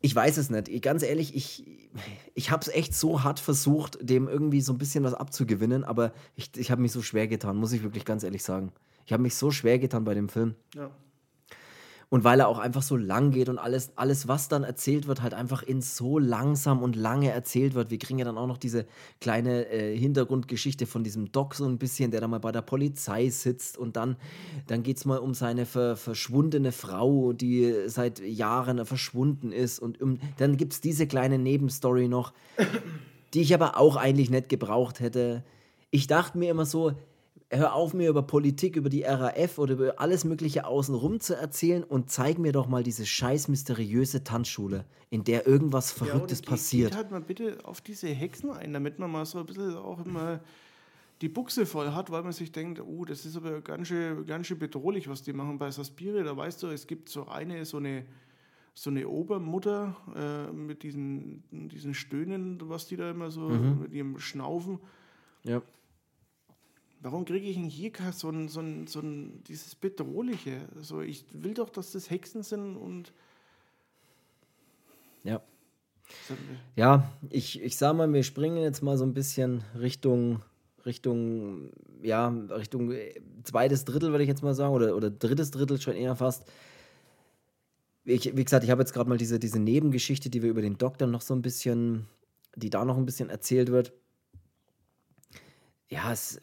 [0.03, 0.81] Ich weiß es nicht.
[0.81, 1.89] Ganz ehrlich, ich,
[2.33, 6.11] ich habe es echt so hart versucht, dem irgendwie so ein bisschen was abzugewinnen, aber
[6.35, 8.71] ich, ich habe mich so schwer getan, muss ich wirklich ganz ehrlich sagen.
[9.05, 10.55] Ich habe mich so schwer getan bei dem Film.
[10.75, 10.91] Ja.
[12.13, 15.21] Und weil er auch einfach so lang geht und alles, alles, was dann erzählt wird,
[15.21, 17.89] halt einfach in so langsam und lange erzählt wird.
[17.89, 18.85] Wir kriegen ja dann auch noch diese
[19.21, 23.29] kleine äh, Hintergrundgeschichte von diesem Doc so ein bisschen, der da mal bei der Polizei
[23.29, 24.17] sitzt und dann,
[24.67, 29.79] dann geht es mal um seine ver verschwundene Frau, die seit Jahren verschwunden ist.
[29.79, 32.33] Und um, dann gibt es diese kleine Nebenstory noch,
[33.33, 35.45] die ich aber auch eigentlich nicht gebraucht hätte.
[35.91, 36.91] Ich dachte mir immer so,
[37.51, 41.83] hör auf, mir über Politik, über die RAF oder über alles Mögliche außenrum zu erzählen
[41.83, 46.49] und zeig mir doch mal diese scheiß mysteriöse Tanzschule, in der irgendwas Verrücktes ja, geht,
[46.49, 46.89] passiert.
[46.91, 50.03] Geht halt mal bitte auf diese Hexen ein, damit man mal so ein bisschen auch
[50.05, 50.39] immer
[51.21, 54.47] die Buchse voll hat, weil man sich denkt, oh, das ist aber ganz schön, ganz
[54.47, 56.23] schön bedrohlich, was die machen bei Saspire.
[56.23, 58.05] Da weißt du, es gibt so eine, so eine,
[58.73, 63.81] so eine Obermutter äh, mit diesen, diesen Stöhnen, was die da immer so mhm.
[63.81, 64.79] mit ihrem Schnaufen.
[65.43, 65.61] Ja
[67.01, 70.67] warum kriege ich denn hier so ein, so ein, so ein, dieses Bedrohliche?
[70.75, 73.11] Also ich will doch, dass das Hexen sind und.
[75.23, 75.41] Ja.
[76.75, 80.41] Ja, ich, ich sag mal, wir springen jetzt mal so ein bisschen Richtung,
[80.85, 81.71] Richtung,
[82.01, 85.95] ja, Richtung äh, zweites Drittel, würde ich jetzt mal sagen, oder, oder drittes Drittel schon
[85.95, 86.43] eher fast.
[88.03, 90.77] ich, wie gesagt, ich habe jetzt gerade mal diese, diese Nebengeschichte, die wir über den
[90.77, 92.07] Doktor noch so ein bisschen,
[92.55, 93.93] die da noch ein bisschen erzählt wird.
[95.87, 96.41] Ja, es,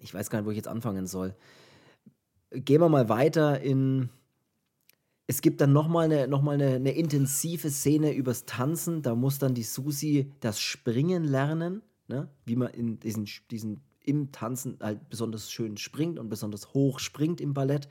[0.00, 1.34] ich weiß gar nicht, wo ich jetzt anfangen soll.
[2.50, 4.08] Gehen wir mal weiter in.
[5.26, 9.02] Es gibt dann nochmal eine, noch eine, eine intensive Szene übers Tanzen.
[9.02, 12.28] Da muss dann die Susi das Springen lernen, ne?
[12.46, 17.40] wie man in diesen, diesen im Tanzen halt besonders schön springt und besonders hoch springt
[17.40, 17.88] im Ballett.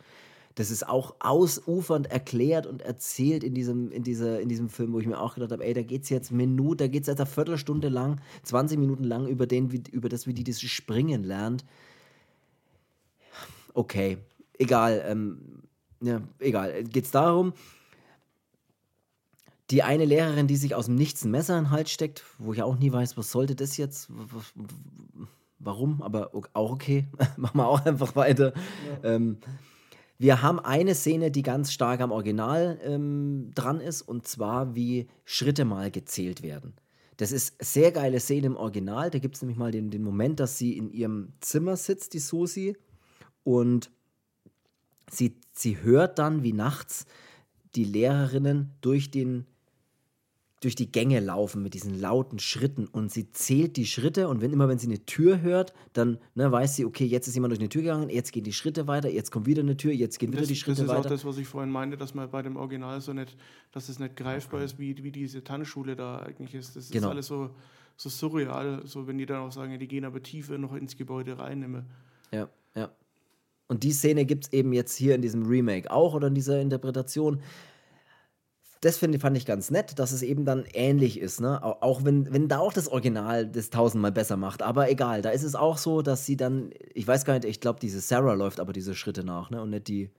[0.56, 5.00] Das ist auch ausufernd erklärt und erzählt in diesem, in dieser, in diesem Film, wo
[5.00, 7.22] ich mir auch gedacht habe, ey, da geht es jetzt Minute, da geht es jetzt
[7.22, 11.64] eine Viertelstunde lang, 20 Minuten lang über, den, über das, wie die das Springen lernt.
[13.80, 14.18] Okay,
[14.58, 15.02] egal.
[15.08, 15.64] Ähm,
[16.02, 16.84] ja, egal.
[16.84, 17.54] Geht es darum,
[19.70, 22.52] die eine Lehrerin, die sich aus dem Nichts ein Messer in den Hals steckt, wo
[22.52, 24.10] ich auch nie weiß, was sollte das jetzt?
[25.60, 26.02] Warum?
[26.02, 27.08] Aber auch okay.
[27.38, 28.52] Machen wir auch einfach weiter.
[29.02, 29.16] Ja.
[29.16, 29.38] Ähm,
[30.18, 35.08] wir haben eine Szene, die ganz stark am Original ähm, dran ist, und zwar wie
[35.24, 36.74] Schritte mal gezählt werden.
[37.16, 39.10] Das ist eine sehr geile Szene im Original.
[39.10, 42.20] Da gibt es nämlich mal den, den Moment, dass sie in ihrem Zimmer sitzt, die
[42.20, 42.76] Susi,
[43.50, 43.90] und
[45.10, 47.08] sie, sie hört dann, wie nachts
[47.74, 49.48] die Lehrerinnen durch den
[50.62, 54.52] durch die Gänge laufen mit diesen lauten Schritten und sie zählt die Schritte und wenn
[54.52, 57.62] immer wenn sie eine Tür hört, dann ne, weiß sie, okay, jetzt ist jemand durch
[57.62, 60.34] eine Tür gegangen, jetzt gehen die Schritte weiter, jetzt kommt wieder eine Tür, jetzt gehen
[60.34, 60.88] wieder das, die Schritte weiter.
[60.88, 61.08] Das ist weiter.
[61.08, 63.38] auch das, was ich vorhin meinte, dass man bei dem Original so nicht,
[63.72, 66.76] dass es nicht greifbar ist, wie, wie diese Tanzschule da eigentlich ist.
[66.76, 67.08] Das genau.
[67.08, 67.52] ist alles so,
[67.96, 71.40] so surreal, so wenn die dann auch sagen, die gehen aber tiefer noch ins Gebäude
[71.40, 71.64] rein.
[71.64, 71.86] Immer.
[72.32, 72.92] Ja, ja.
[73.70, 76.60] Und die Szene gibt es eben jetzt hier in diesem Remake auch oder in dieser
[76.60, 77.42] Interpretation
[78.82, 81.62] das finde, fand ich ganz nett, dass es eben dann ähnlich ist, ne?
[81.64, 84.62] Auch wenn, wenn da auch das Original das tausendmal besser macht.
[84.62, 87.60] Aber egal, da ist es auch so, dass sie dann, ich weiß gar nicht, ich
[87.60, 89.62] glaube, diese Sarah läuft aber diese Schritte nach, ne?
[89.62, 90.10] Und nicht die,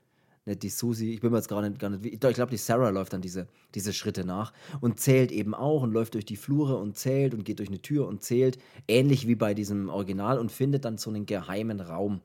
[0.44, 1.12] nicht die Susi.
[1.14, 3.48] Ich bin mir jetzt gar nicht, gar nicht ich glaube, die Sarah läuft dann diese,
[3.74, 7.46] diese Schritte nach und zählt eben auch und läuft durch die Flure und zählt und
[7.46, 8.58] geht durch eine Tür und zählt.
[8.88, 12.20] Ähnlich wie bei diesem Original und findet dann so einen geheimen Raum,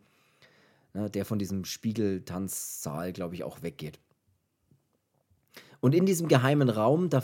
[0.95, 1.09] ne?
[1.09, 3.99] der von diesem Spiegeltanzsaal, glaube ich, auch weggeht.
[5.79, 7.23] Und in diesem geheimen Raum, da,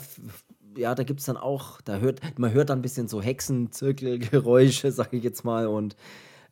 [0.76, 4.92] ja, da gibt es dann auch, da hört, man hört dann ein bisschen so Hexenzirkelgeräusche,
[4.92, 5.66] sag ich jetzt mal.
[5.66, 5.96] Und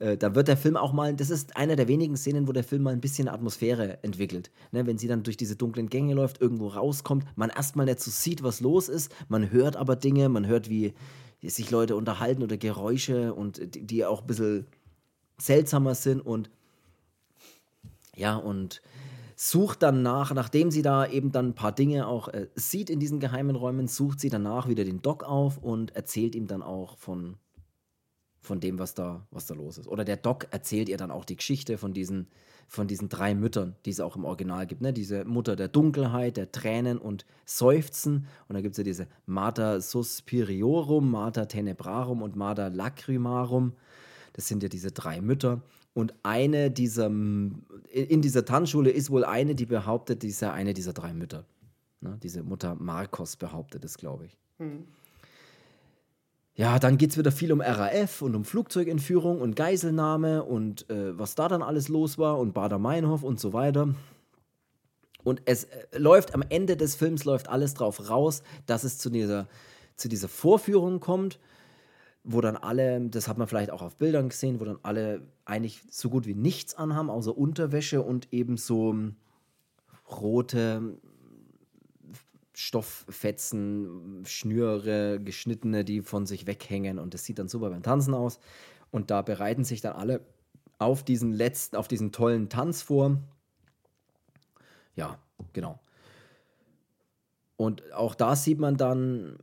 [0.00, 2.64] äh, da wird der Film auch mal, das ist einer der wenigen Szenen, wo der
[2.64, 4.50] Film mal ein bisschen Atmosphäre entwickelt.
[4.72, 8.10] Ne, wenn sie dann durch diese dunklen Gänge läuft, irgendwo rauskommt, man erstmal nicht so
[8.10, 10.94] sieht, was los ist, man hört aber Dinge, man hört, wie
[11.42, 14.66] sich Leute unterhalten oder Geräusche und die, die auch ein bisschen
[15.38, 16.50] seltsamer sind und
[18.20, 18.82] ja, und
[19.34, 23.00] sucht dann nach, nachdem sie da eben dann ein paar Dinge auch äh, sieht in
[23.00, 26.98] diesen geheimen Räumen, sucht sie danach wieder den Doc auf und erzählt ihm dann auch
[26.98, 27.38] von,
[28.42, 29.88] von dem, was da, was da los ist.
[29.88, 32.28] Oder der Doc erzählt ihr dann auch die Geschichte von diesen,
[32.68, 34.82] von diesen drei Müttern, die es auch im Original gibt.
[34.82, 34.92] Ne?
[34.92, 38.26] Diese Mutter der Dunkelheit, der Tränen und Seufzen.
[38.46, 43.72] Und da gibt es ja diese Mater Suspiriorum, Mater Tenebrarum und Mater Lacrimarum.
[44.34, 45.62] Das sind ja diese drei Mütter.
[45.92, 50.72] Und eine dieser, in dieser Tanzschule ist wohl eine, die behauptet, die ist ja eine
[50.72, 51.44] dieser drei Mütter.
[52.00, 52.18] Ne?
[52.22, 54.38] Diese Mutter Marcos behauptet es, glaube ich.
[54.58, 54.86] Mhm.
[56.54, 61.18] Ja, dann geht es wieder viel um RAF und um Flugzeugentführung und Geiselnahme und äh,
[61.18, 63.94] was da dann alles los war und Bader-Meinhof und so weiter.
[65.24, 69.10] Und es äh, läuft am Ende des Films läuft alles drauf raus, dass es zu
[69.10, 69.48] dieser,
[69.96, 71.38] zu dieser Vorführung kommt
[72.22, 75.82] wo dann alle, das hat man vielleicht auch auf Bildern gesehen, wo dann alle eigentlich
[75.90, 78.94] so gut wie nichts anhaben, außer Unterwäsche und eben so
[80.10, 80.98] rote
[82.52, 88.38] Stofffetzen, Schnüre, geschnittene, die von sich weghängen und das sieht dann super beim Tanzen aus.
[88.90, 90.20] Und da bereiten sich dann alle
[90.78, 93.18] auf diesen letzten, auf diesen tollen Tanz vor.
[94.94, 95.18] Ja,
[95.52, 95.78] genau.
[97.56, 99.38] Und auch da sieht man dann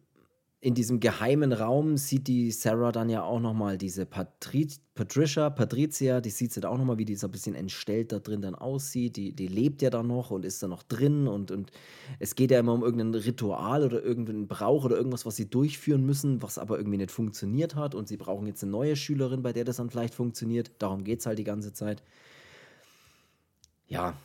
[0.60, 6.20] in diesem geheimen Raum sieht die Sarah dann ja auch nochmal diese Patri Patricia, Patricia,
[6.22, 8.56] die sieht sie da auch nochmal, wie die so ein bisschen entstellt da drin dann
[8.56, 9.16] aussieht.
[9.16, 11.72] Die, die lebt ja da noch und ist da noch drin und, und
[12.18, 16.04] es geht ja immer um irgendein Ritual oder irgendeinen Brauch oder irgendwas, was sie durchführen
[16.04, 19.54] müssen, was aber irgendwie nicht funktioniert hat und sie brauchen jetzt eine neue Schülerin, bei
[19.54, 20.72] der das dann vielleicht funktioniert.
[20.80, 22.02] Darum geht es halt die ganze Zeit.
[23.88, 24.18] Ja,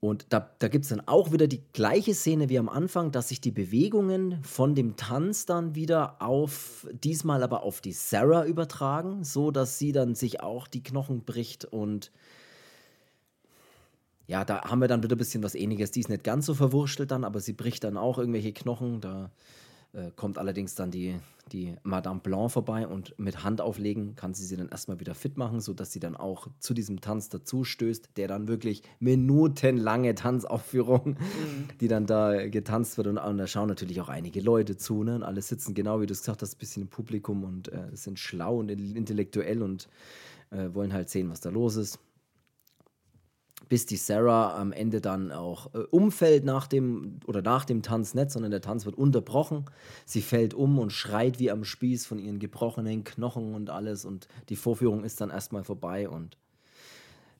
[0.00, 3.30] und da, da gibt es dann auch wieder die gleiche Szene wie am Anfang, dass
[3.30, 9.24] sich die Bewegungen von dem Tanz dann wieder auf, diesmal aber auf die Sarah übertragen,
[9.24, 12.12] so dass sie dann sich auch die Knochen bricht und
[14.28, 15.90] ja, da haben wir dann wieder ein bisschen was ähnliches.
[15.90, 19.00] Die ist nicht ganz so verwurschtelt dann, aber sie bricht dann auch irgendwelche Knochen.
[19.00, 19.30] Da
[19.94, 21.18] Äh, kommt allerdings dann die,
[21.50, 25.38] die Madame Blanc vorbei und mit Hand auflegen kann sie sie dann erstmal wieder fit
[25.38, 31.12] machen, sodass sie dann auch zu diesem Tanz dazu stößt, der dann wirklich minutenlange Tanzaufführung,
[31.12, 31.68] mhm.
[31.80, 35.14] die dann da getanzt wird und, und, da schauen natürlich auch einige Leute zu, ne?
[35.14, 37.88] Und alle sitzen genau, wie du es gesagt hast, ein bisschen im Publikum und äh,
[37.94, 39.88] sind schlau und intellektuell und
[40.50, 41.98] äh, wollen halt sehen, was da los ist
[43.68, 48.14] bis die Sarah am Ende dann auch äh, umfällt nach dem oder nach dem Tanz
[48.14, 49.66] nicht, sondern der Tanz wird unterbrochen.
[50.04, 54.28] Sie fällt um und schreit wie am Spieß von ihren gebrochenen Knochen und alles und
[54.48, 56.36] die Vorführung ist dann erstmal vorbei und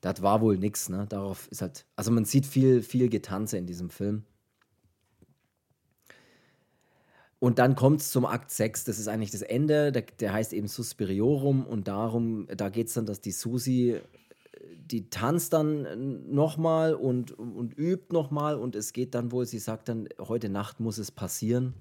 [0.01, 1.07] das war wohl nichts, ne?
[1.09, 4.25] Darauf ist halt, also man sieht viel, viel Getanze in diesem Film.
[7.41, 10.53] Und dann kommt es zum Akt 6, das ist eigentlich das Ende, der, der heißt
[10.53, 14.01] eben Suspiriorum und darum, da geht es dann, dass die Susi
[14.91, 19.89] die tanzt dann nochmal und, und übt nochmal und es geht dann wohl, sie sagt
[19.89, 21.75] dann, heute Nacht muss es passieren,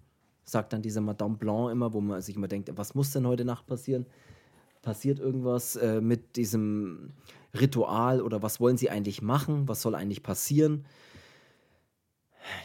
[0.44, 3.46] sagt dann diese Madame Blanc immer, wo man sich immer denkt, was muss denn heute
[3.46, 4.06] Nacht passieren?
[4.82, 7.14] Passiert irgendwas äh, mit diesem
[7.60, 9.68] Ritual oder was wollen sie eigentlich machen?
[9.68, 10.86] Was soll eigentlich passieren?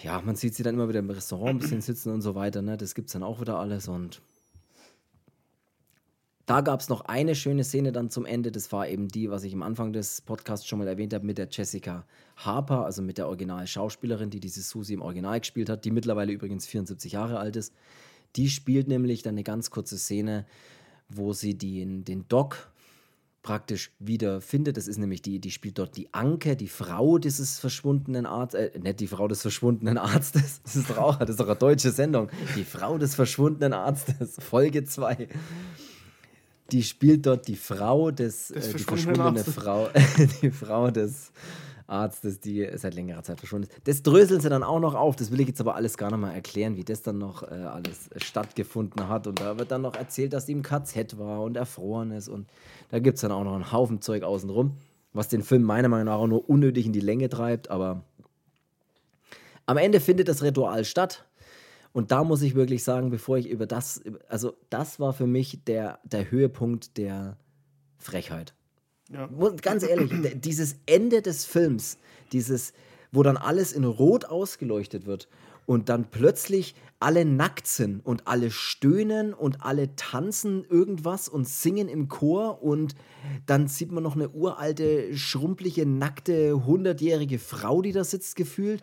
[0.02, 2.62] Ja, man sieht sie dann immer wieder im Restaurant ein bisschen sitzen und so weiter,
[2.62, 2.76] ne?
[2.76, 4.22] Das gibt es dann auch wieder alles und
[6.46, 8.50] da gab es noch eine schöne Szene dann zum Ende.
[8.50, 11.38] Das war eben die, was ich am Anfang des Podcasts schon mal erwähnt habe, mit
[11.38, 12.04] der Jessica
[12.36, 16.66] Harper, also mit der Original-Schauspielerin, die diese Susie im Original gespielt hat, die mittlerweile übrigens
[16.66, 17.72] 74 Jahre alt ist.
[18.34, 20.46] Die spielt nämlich dann eine ganz kurze Szene,
[21.08, 22.72] wo sie den, den Doc
[23.42, 24.76] praktisch wieder findet.
[24.76, 28.78] Das ist nämlich die, die spielt dort die Anke, die Frau dieses verschwundenen Arztes, äh,
[28.78, 31.90] nicht die Frau des verschwundenen Arztes, das ist doch auch, das ist doch eine deutsche
[31.90, 32.30] Sendung.
[32.56, 35.28] Die Frau des verschwundenen Arztes, Folge 2
[36.72, 39.88] die spielt dort die Frau des, äh, die verschwundene Frau,
[40.42, 41.32] die Frau des
[41.86, 43.80] Arztes, die seit längerer Zeit verschwunden ist.
[43.84, 45.14] Das dröseln sie dann auch noch auf.
[45.16, 47.54] Das will ich jetzt aber alles gar nicht mal erklären, wie das dann noch äh,
[47.54, 49.26] alles stattgefunden hat.
[49.26, 52.28] Und da wird dann noch erzählt, dass im KZ war und erfroren ist.
[52.28, 52.48] Und
[52.90, 54.76] da gibt es dann auch noch einen Haufen Zeug außenrum,
[55.12, 57.70] was den Film meiner Meinung nach auch nur unnötig in die Länge treibt.
[57.70, 58.02] Aber
[59.66, 61.26] am Ende findet das Ritual statt.
[61.92, 65.64] Und da muss ich wirklich sagen, bevor ich über das, also das war für mich
[65.64, 67.36] der, der Höhepunkt der
[67.98, 68.54] Frechheit.
[69.10, 69.28] Ja.
[69.60, 71.98] Ganz ehrlich, dieses Ende des Films,
[72.32, 72.72] dieses,
[73.10, 75.28] wo dann alles in Rot ausgeleuchtet wird
[75.66, 81.88] und dann plötzlich alle nackt sind und alle stöhnen und alle tanzen irgendwas und singen
[81.88, 82.94] im Chor und
[83.44, 88.82] dann sieht man noch eine uralte, schrumpelige, nackte, hundertjährige Frau, die da sitzt, gefühlt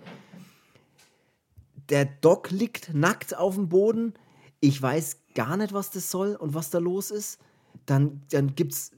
[1.89, 4.13] der Doc liegt nackt auf dem Boden.
[4.59, 7.39] Ich weiß gar nicht, was das soll und was da los ist.
[7.85, 8.91] Dann, dann gibt's.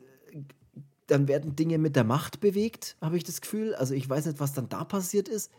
[1.07, 3.75] Dann werden Dinge mit der Macht bewegt, habe ich das Gefühl.
[3.75, 5.51] Also ich weiß nicht, was dann da passiert ist.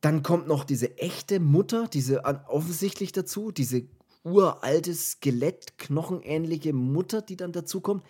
[0.00, 3.84] Dann kommt noch diese echte Mutter, diese offensichtlich dazu, diese
[4.24, 8.02] uralte Skelett, knochenähnliche Mutter, die dann dazu kommt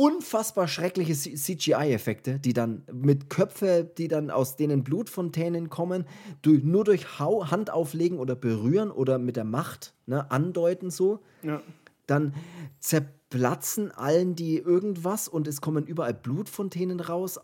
[0.00, 6.06] unfassbar schreckliche CGI-Effekte, die dann mit Köpfe, die dann aus denen Blutfontänen kommen,
[6.40, 11.20] durch, nur durch Hau, Hand auflegen oder berühren oder mit der Macht ne, andeuten so.
[11.42, 11.60] Ja.
[12.06, 12.32] Dann
[12.78, 17.38] zerplatzen allen die irgendwas und es kommen überall Blutfontänen raus.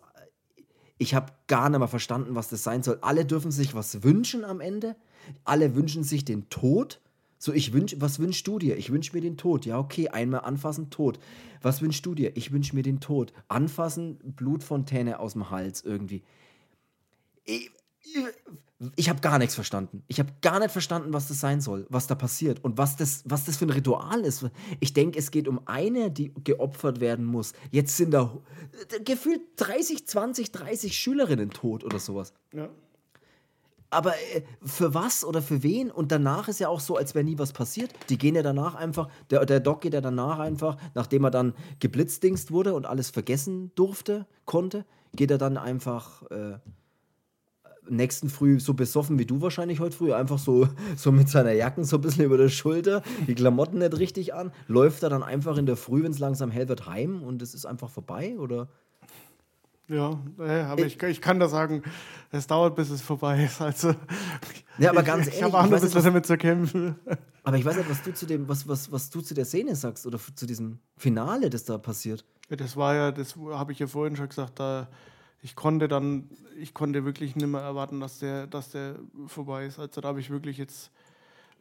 [0.96, 2.96] Ich habe gar nicht mehr verstanden, was das sein soll.
[3.02, 4.96] Alle dürfen sich was wünschen am Ende.
[5.44, 7.02] Alle wünschen sich den Tod.
[7.38, 8.76] So, ich wünsch, was wünschst du dir?
[8.76, 9.66] Ich wünsche mir den Tod.
[9.66, 11.18] Ja, okay, einmal anfassen, Tod.
[11.62, 12.36] Was wünschst du dir?
[12.36, 13.32] Ich wünsche mir den Tod.
[13.48, 16.22] Anfassen, Blutfontäne aus dem Hals irgendwie.
[17.44, 17.70] Ich,
[18.02, 18.24] ich,
[18.96, 20.02] ich habe gar nichts verstanden.
[20.08, 23.22] Ich habe gar nicht verstanden, was das sein soll, was da passiert und was das,
[23.26, 24.46] was das für ein Ritual ist.
[24.80, 27.52] Ich denke, es geht um eine, die geopfert werden muss.
[27.70, 28.34] Jetzt sind da
[29.04, 32.32] gefühlt 30, 20, 30 Schülerinnen tot oder sowas.
[32.52, 32.70] Ja
[33.90, 35.90] aber äh, für was oder für wen?
[35.90, 37.92] Und danach ist ja auch so, als wäre nie was passiert.
[38.08, 41.54] Die gehen ja danach einfach, der, der Doc geht ja danach einfach, nachdem er dann
[41.80, 44.84] geblitzdingst wurde und alles vergessen durfte, konnte,
[45.14, 46.58] geht er dann einfach äh,
[47.88, 51.84] nächsten Früh so besoffen wie du wahrscheinlich heute früh, einfach so, so mit seiner Jacken
[51.84, 55.56] so ein bisschen über der Schulter, die Klamotten nicht richtig an, läuft er dann einfach
[55.56, 58.36] in der Früh, wenn es langsam hell wird, heim und es ist einfach vorbei?
[58.38, 58.68] Oder?
[59.88, 61.82] Ja, aber ich, ich kann da sagen,
[62.32, 63.60] es dauert, bis es vorbei ist.
[63.60, 63.94] Also,
[64.78, 66.96] ja, aber ganz ich, ehrlich, ich habe auch noch ein bisschen damit zu kämpfen.
[67.44, 69.76] Aber ich weiß nicht, was du zu dem, was, was, was du zu der Szene
[69.76, 72.24] sagst oder zu diesem Finale, das da passiert.
[72.50, 74.88] Ja, das war ja, das habe ich ja vorhin schon gesagt, da
[75.42, 76.28] ich konnte dann,
[76.58, 78.96] ich konnte wirklich nicht mehr erwarten, dass der, dass der
[79.28, 79.78] vorbei ist.
[79.78, 80.90] Also da habe ich wirklich jetzt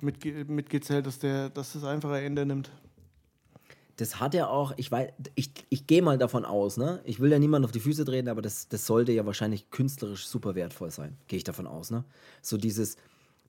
[0.01, 2.71] mitge mitgezählt, dass der, dass das einfach ein Ende nimmt
[3.97, 7.01] das hat er auch, ich weiß, ich, ich gehe mal davon aus, ne?
[7.05, 10.27] Ich will ja niemand auf die Füße treten, aber das, das sollte ja wahrscheinlich künstlerisch
[10.27, 11.17] super wertvoll sein.
[11.27, 12.03] Gehe ich davon aus, ne?
[12.41, 12.97] So dieses,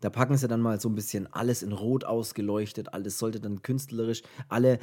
[0.01, 3.62] Da packen sie dann mal so ein bisschen alles in Rot ausgeleuchtet, alles sollte dann
[3.62, 4.78] künstlerisch, alle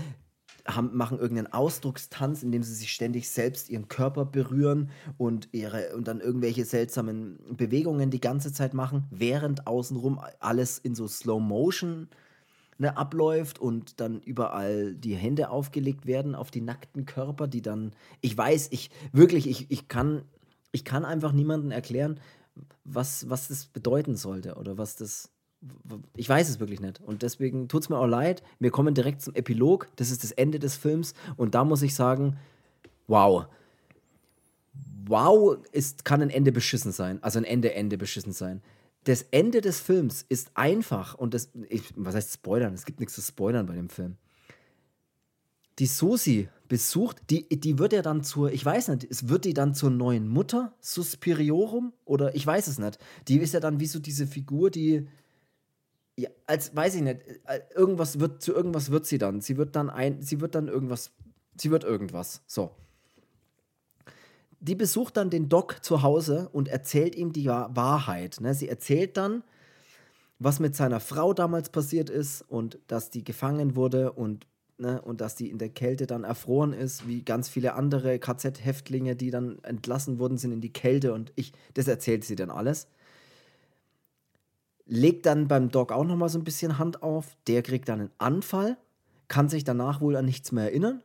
[0.66, 5.96] haben, machen irgendeinen Ausdruckstanz, in dem sie sich ständig selbst ihren Körper berühren und, ihre,
[5.96, 11.40] und dann irgendwelche seltsamen Bewegungen die ganze Zeit machen, während außenrum alles in so Slow
[11.42, 12.08] Motion
[12.78, 17.92] ne, abläuft und dann überall die Hände aufgelegt werden auf die nackten Körper, die dann,
[18.22, 20.24] ich weiß, ich wirklich, ich, ich kann,
[20.72, 22.20] ich kann einfach niemandem erklären,
[22.84, 25.30] was, was das bedeuten sollte oder was das,
[26.16, 27.02] ich weiß es wirklich nicht.
[27.02, 28.44] Und deswegen tut es mir auch leid.
[28.60, 29.88] Wir kommen direkt zum Epilog.
[29.96, 31.14] Das ist das Ende des Films.
[31.38, 32.38] Und da muss ich sagen,
[33.08, 33.46] wow.
[35.06, 37.22] Wow, ist, kann ein Ende beschissen sein.
[37.24, 38.62] Also ein Ende, Ende beschissen sein.
[39.06, 42.74] Das Ende des Films ist einfach und das, ich, was heißt Spoilern?
[42.74, 44.16] Es gibt nichts zu spoilern bei dem Film.
[45.80, 49.54] Die Susi besucht, die, die wird ja dann zur, ich weiß nicht, es wird die
[49.54, 51.94] dann zur neuen Mutter, Suspiriorum?
[52.06, 53.00] Oder ich weiß es nicht.
[53.28, 55.08] Die ist ja dann wie so diese Figur, die,
[56.16, 59.42] ja, als weiß ich nicht, äh, irgendwas wird zu irgendwas wird sie dann.
[59.42, 61.12] Sie wird dann ein, sie wird dann irgendwas,
[61.58, 62.44] sie wird irgendwas.
[62.46, 62.76] So.
[64.64, 68.40] Die besucht dann den Doc zu Hause und erzählt ihm die Wahrheit.
[68.40, 68.54] Ne?
[68.54, 69.44] Sie erzählt dann,
[70.40, 74.48] was mit seiner Frau damals passiert ist und dass die gefangen wurde und,
[74.78, 79.16] ne, und dass die in der Kälte dann erfroren ist, wie ganz viele andere KZ-Häftlinge,
[79.16, 82.88] die dann entlassen wurden, sind in die Kälte und ich, das erzählt sie dann alles
[84.86, 87.36] legt dann beim Doc auch noch mal so ein bisschen Hand auf.
[87.48, 88.78] Der kriegt dann einen Anfall,
[89.28, 91.02] kann sich danach wohl an nichts mehr erinnern.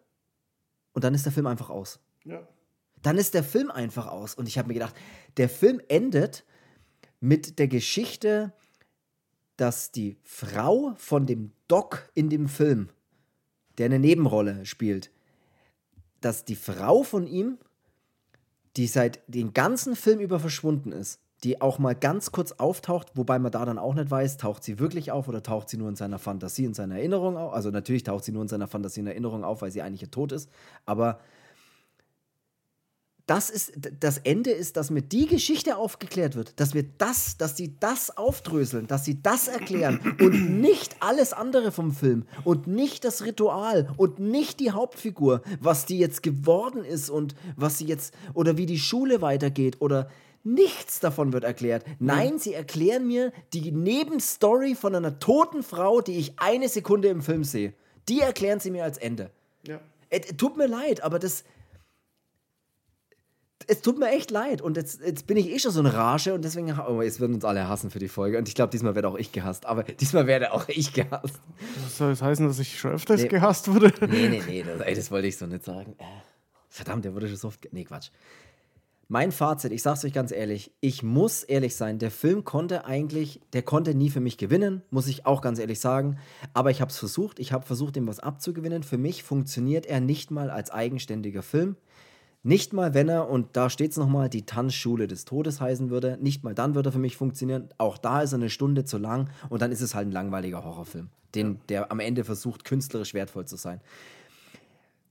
[0.92, 2.00] Und dann ist der Film einfach aus.
[2.24, 2.46] Ja.
[3.03, 4.34] Dann ist der Film einfach aus.
[4.34, 4.94] Und ich habe mir gedacht,
[5.36, 6.44] der Film endet
[7.20, 8.53] mit der Geschichte,
[9.57, 12.88] dass die Frau von dem Doc in dem Film,
[13.76, 15.11] der eine Nebenrolle spielt,
[16.20, 17.59] dass die Frau von ihm,
[18.76, 23.38] die seit den ganzen Film über verschwunden ist, die auch mal ganz kurz auftaucht, wobei
[23.38, 25.96] man da dann auch nicht weiß, taucht sie wirklich auf oder taucht sie nur in
[25.96, 27.53] seiner Fantasie, in seiner Erinnerung auf.
[27.53, 30.32] Also natürlich taucht sie nur in seiner Fantasie, in Erinnerung auf, weil sie eigentlich tot
[30.32, 30.51] ist.
[30.84, 31.20] Aber
[33.29, 37.57] das ist das Ende ist, dass mir die Geschichte aufgeklärt wird, dass wir das, dass
[37.57, 43.05] sie das aufdröseln, dass sie das erklären und nicht alles andere vom Film und nicht
[43.05, 48.14] das Ritual und nicht die Hauptfigur, was die jetzt geworden ist und was sie jetzt
[48.33, 50.09] oder wie die Schule weitergeht oder
[50.45, 51.85] Nichts davon wird erklärt.
[51.99, 52.39] Nein, mhm.
[52.39, 57.45] sie erklären mir die Nebenstory von einer toten Frau, die ich eine Sekunde im Film
[57.45, 57.74] sehe.
[58.09, 59.31] Die erklären sie mir als Ende.
[59.66, 59.81] Ja.
[60.09, 61.45] Es, tut mir leid, aber das.
[63.70, 64.62] Es tut mir echt leid.
[64.62, 66.76] Und jetzt, jetzt bin ich eh schon so eine Rage und deswegen.
[66.80, 68.38] Oh, jetzt würden uns alle hassen für die Folge.
[68.38, 69.66] Und ich glaube, diesmal werde auch ich gehasst.
[69.66, 71.40] Aber diesmal werde auch ich gehasst.
[71.84, 73.28] Das soll das heißen, dass ich schon öfters nee.
[73.28, 73.92] gehasst wurde?
[74.06, 74.62] Nee, nee, nee.
[74.62, 75.94] Das, ey, das wollte ich so nicht sagen.
[75.98, 76.04] Äh,
[76.68, 77.68] verdammt, der wurde schon so oft.
[77.72, 78.10] Nee, Quatsch.
[79.10, 83.40] Mein Fazit, ich sag's euch ganz ehrlich, ich muss ehrlich sein, der Film konnte eigentlich,
[83.54, 86.18] der konnte nie für mich gewinnen, muss ich auch ganz ehrlich sagen.
[86.52, 88.82] Aber ich habe es versucht, ich habe versucht, ihm was abzugewinnen.
[88.82, 91.76] Für mich funktioniert er nicht mal als eigenständiger Film.
[92.43, 96.18] Nicht mal, wenn er, und da steht es nochmal, die Tanzschule des Todes heißen würde,
[96.20, 97.68] nicht mal dann würde er für mich funktionieren.
[97.78, 100.64] Auch da ist er eine Stunde zu lang und dann ist es halt ein langweiliger
[100.64, 103.80] Horrorfilm, den, der am Ende versucht, künstlerisch wertvoll zu sein.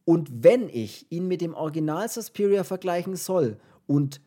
[0.05, 3.57] Und wenn ich ihn mit dem Original Suspiria vergleichen soll
[3.87, 4.21] und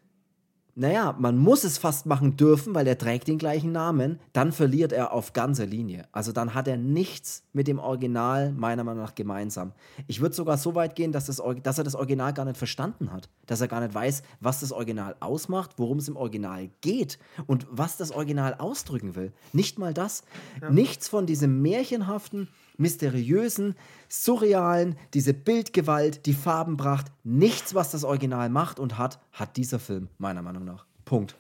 [0.75, 4.93] naja, man muss es fast machen dürfen, weil er trägt den gleichen Namen, dann verliert
[4.93, 6.07] er auf ganzer Linie.
[6.13, 9.73] Also dann hat er nichts mit dem Original meiner Meinung nach gemeinsam.
[10.07, 13.13] Ich würde sogar so weit gehen, dass, das, dass er das Original gar nicht verstanden
[13.13, 13.29] hat.
[13.47, 17.67] Dass er gar nicht weiß, was das Original ausmacht, worum es im Original geht und
[17.71, 19.33] was das Original ausdrücken will.
[19.53, 20.25] Nicht mal das.
[20.61, 20.71] Ja.
[20.71, 22.49] Nichts von diesem märchenhaften,
[22.81, 23.77] mysteriösen,
[24.09, 30.09] surrealen, diese Bildgewalt, die Farbenpracht, nichts, was das Original macht und hat, hat dieser Film,
[30.19, 30.87] meiner Meinung nach.
[31.05, 31.37] Punkt.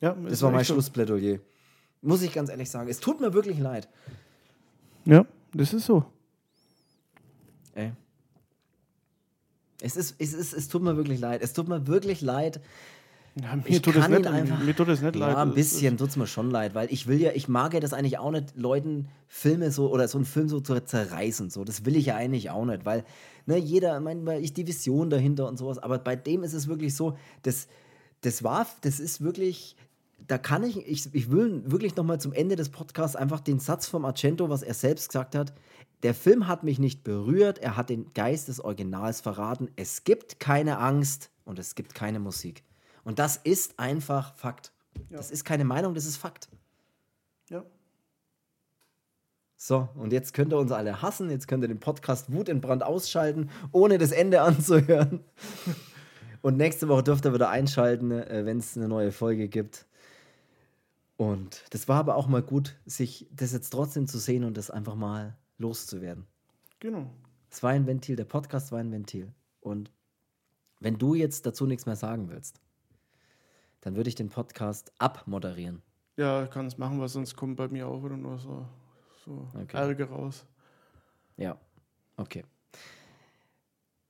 [0.00, 1.38] Ja, das war mein Schlussplädoyer.
[2.00, 2.88] Muss ich ganz ehrlich sagen.
[2.88, 3.88] Es tut mir wirklich leid.
[5.04, 6.04] Ja, das ist so.
[7.74, 7.92] Ey.
[9.80, 11.42] Es, ist, es, ist, es tut mir wirklich leid.
[11.42, 12.60] Es tut mir wirklich leid,
[13.34, 15.32] ja, mir, tut es nicht, einfach, mir tut es nicht leid.
[15.32, 17.80] Ja, ein bisschen tut es mir schon leid, weil ich will ja, ich mag ja
[17.80, 21.48] das eigentlich auch nicht, Leuten Filme so oder so einen Film so zu zerreißen.
[21.48, 21.64] So.
[21.64, 23.04] Das will ich ja eigentlich auch nicht, weil
[23.46, 26.94] ne, jeder, manchmal ich die Vision dahinter und sowas, aber bei dem ist es wirklich
[26.94, 27.68] so, das,
[28.20, 29.76] das war, das ist wirklich,
[30.26, 33.86] da kann ich, ich, ich will wirklich nochmal zum Ende des Podcasts einfach den Satz
[33.86, 35.54] vom Argento, was er selbst gesagt hat.
[36.02, 39.68] Der Film hat mich nicht berührt, er hat den Geist des Originals verraten.
[39.76, 42.62] Es gibt keine Angst und es gibt keine Musik.
[43.04, 44.72] Und das ist einfach Fakt.
[45.10, 45.16] Ja.
[45.16, 46.48] Das ist keine Meinung, das ist Fakt.
[47.48, 47.64] Ja.
[49.56, 52.60] So, und jetzt könnt ihr uns alle hassen, jetzt könnt ihr den Podcast Wut in
[52.60, 55.24] Brand ausschalten, ohne das Ende anzuhören.
[56.40, 59.86] Und nächste Woche dürft ihr wieder einschalten, äh, wenn es eine neue Folge gibt.
[61.16, 64.70] Und das war aber auch mal gut, sich das jetzt trotzdem zu sehen und das
[64.70, 66.26] einfach mal loszuwerden.
[66.80, 67.08] Genau.
[67.48, 69.32] Es war ein Ventil, der Podcast war ein Ventil.
[69.60, 69.92] Und
[70.80, 72.60] wenn du jetzt dazu nichts mehr sagen willst,
[73.82, 75.82] dann würde ich den Podcast abmoderieren.
[76.16, 78.66] Ja, kann es machen, weil sonst kommt bei mir auch wieder nur so,
[79.24, 79.76] so okay.
[79.76, 80.46] Ärger raus.
[81.36, 81.58] Ja,
[82.16, 82.44] okay.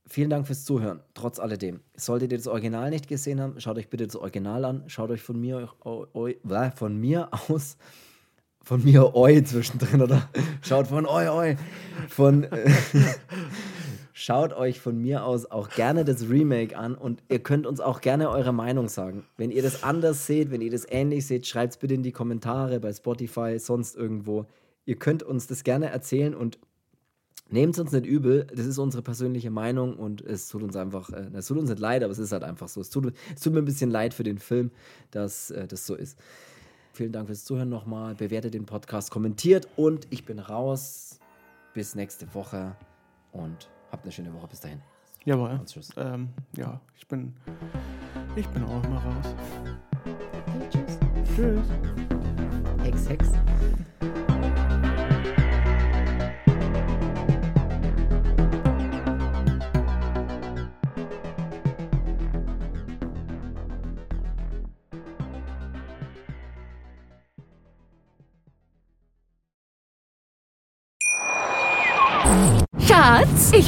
[0.07, 1.81] Vielen Dank fürs Zuhören, trotz alledem.
[1.97, 4.85] Solltet ihr das Original nicht gesehen haben, schaut euch bitte das Original an.
[4.89, 5.71] Schaut euch von mir,
[6.75, 7.79] von mir aus,
[8.63, 10.29] von mir oi zwischendrin, oder?
[10.61, 11.57] Schaut von oi oi,
[12.09, 12.47] von,
[14.13, 18.01] schaut euch von mir aus auch gerne das Remake an und ihr könnt uns auch
[18.01, 19.25] gerne eure Meinung sagen.
[19.37, 22.13] Wenn ihr das anders seht, wenn ihr das ähnlich seht, schreibt es bitte in die
[22.13, 24.47] Kommentare bei Spotify, sonst irgendwo.
[24.85, 26.59] Ihr könnt uns das gerne erzählen und
[27.53, 31.11] Nehmt es uns nicht übel, das ist unsere persönliche Meinung und es tut uns einfach,
[31.11, 32.81] äh, es tut uns nicht leid, aber es ist halt einfach so.
[32.81, 34.71] Es tut, es tut mir ein bisschen leid für den Film,
[35.11, 36.19] dass äh, das so ist.
[36.95, 38.15] Vielen Dank fürs Zuhören nochmal.
[38.15, 41.21] Bewertet den Podcast, kommentiert und ich bin raus.
[41.75, 42.75] Bis nächste Woche
[43.33, 44.49] und habt eine schöne Woche.
[44.49, 44.81] Bis dahin.
[45.25, 45.61] Jawohl.
[45.65, 45.91] Tschüss.
[45.97, 47.35] Ähm, ja, ich bin,
[48.35, 49.35] ich bin auch mal raus.
[50.71, 50.99] tschüss.
[51.37, 51.69] Tschüss.
[52.83, 53.31] Hex, Hex.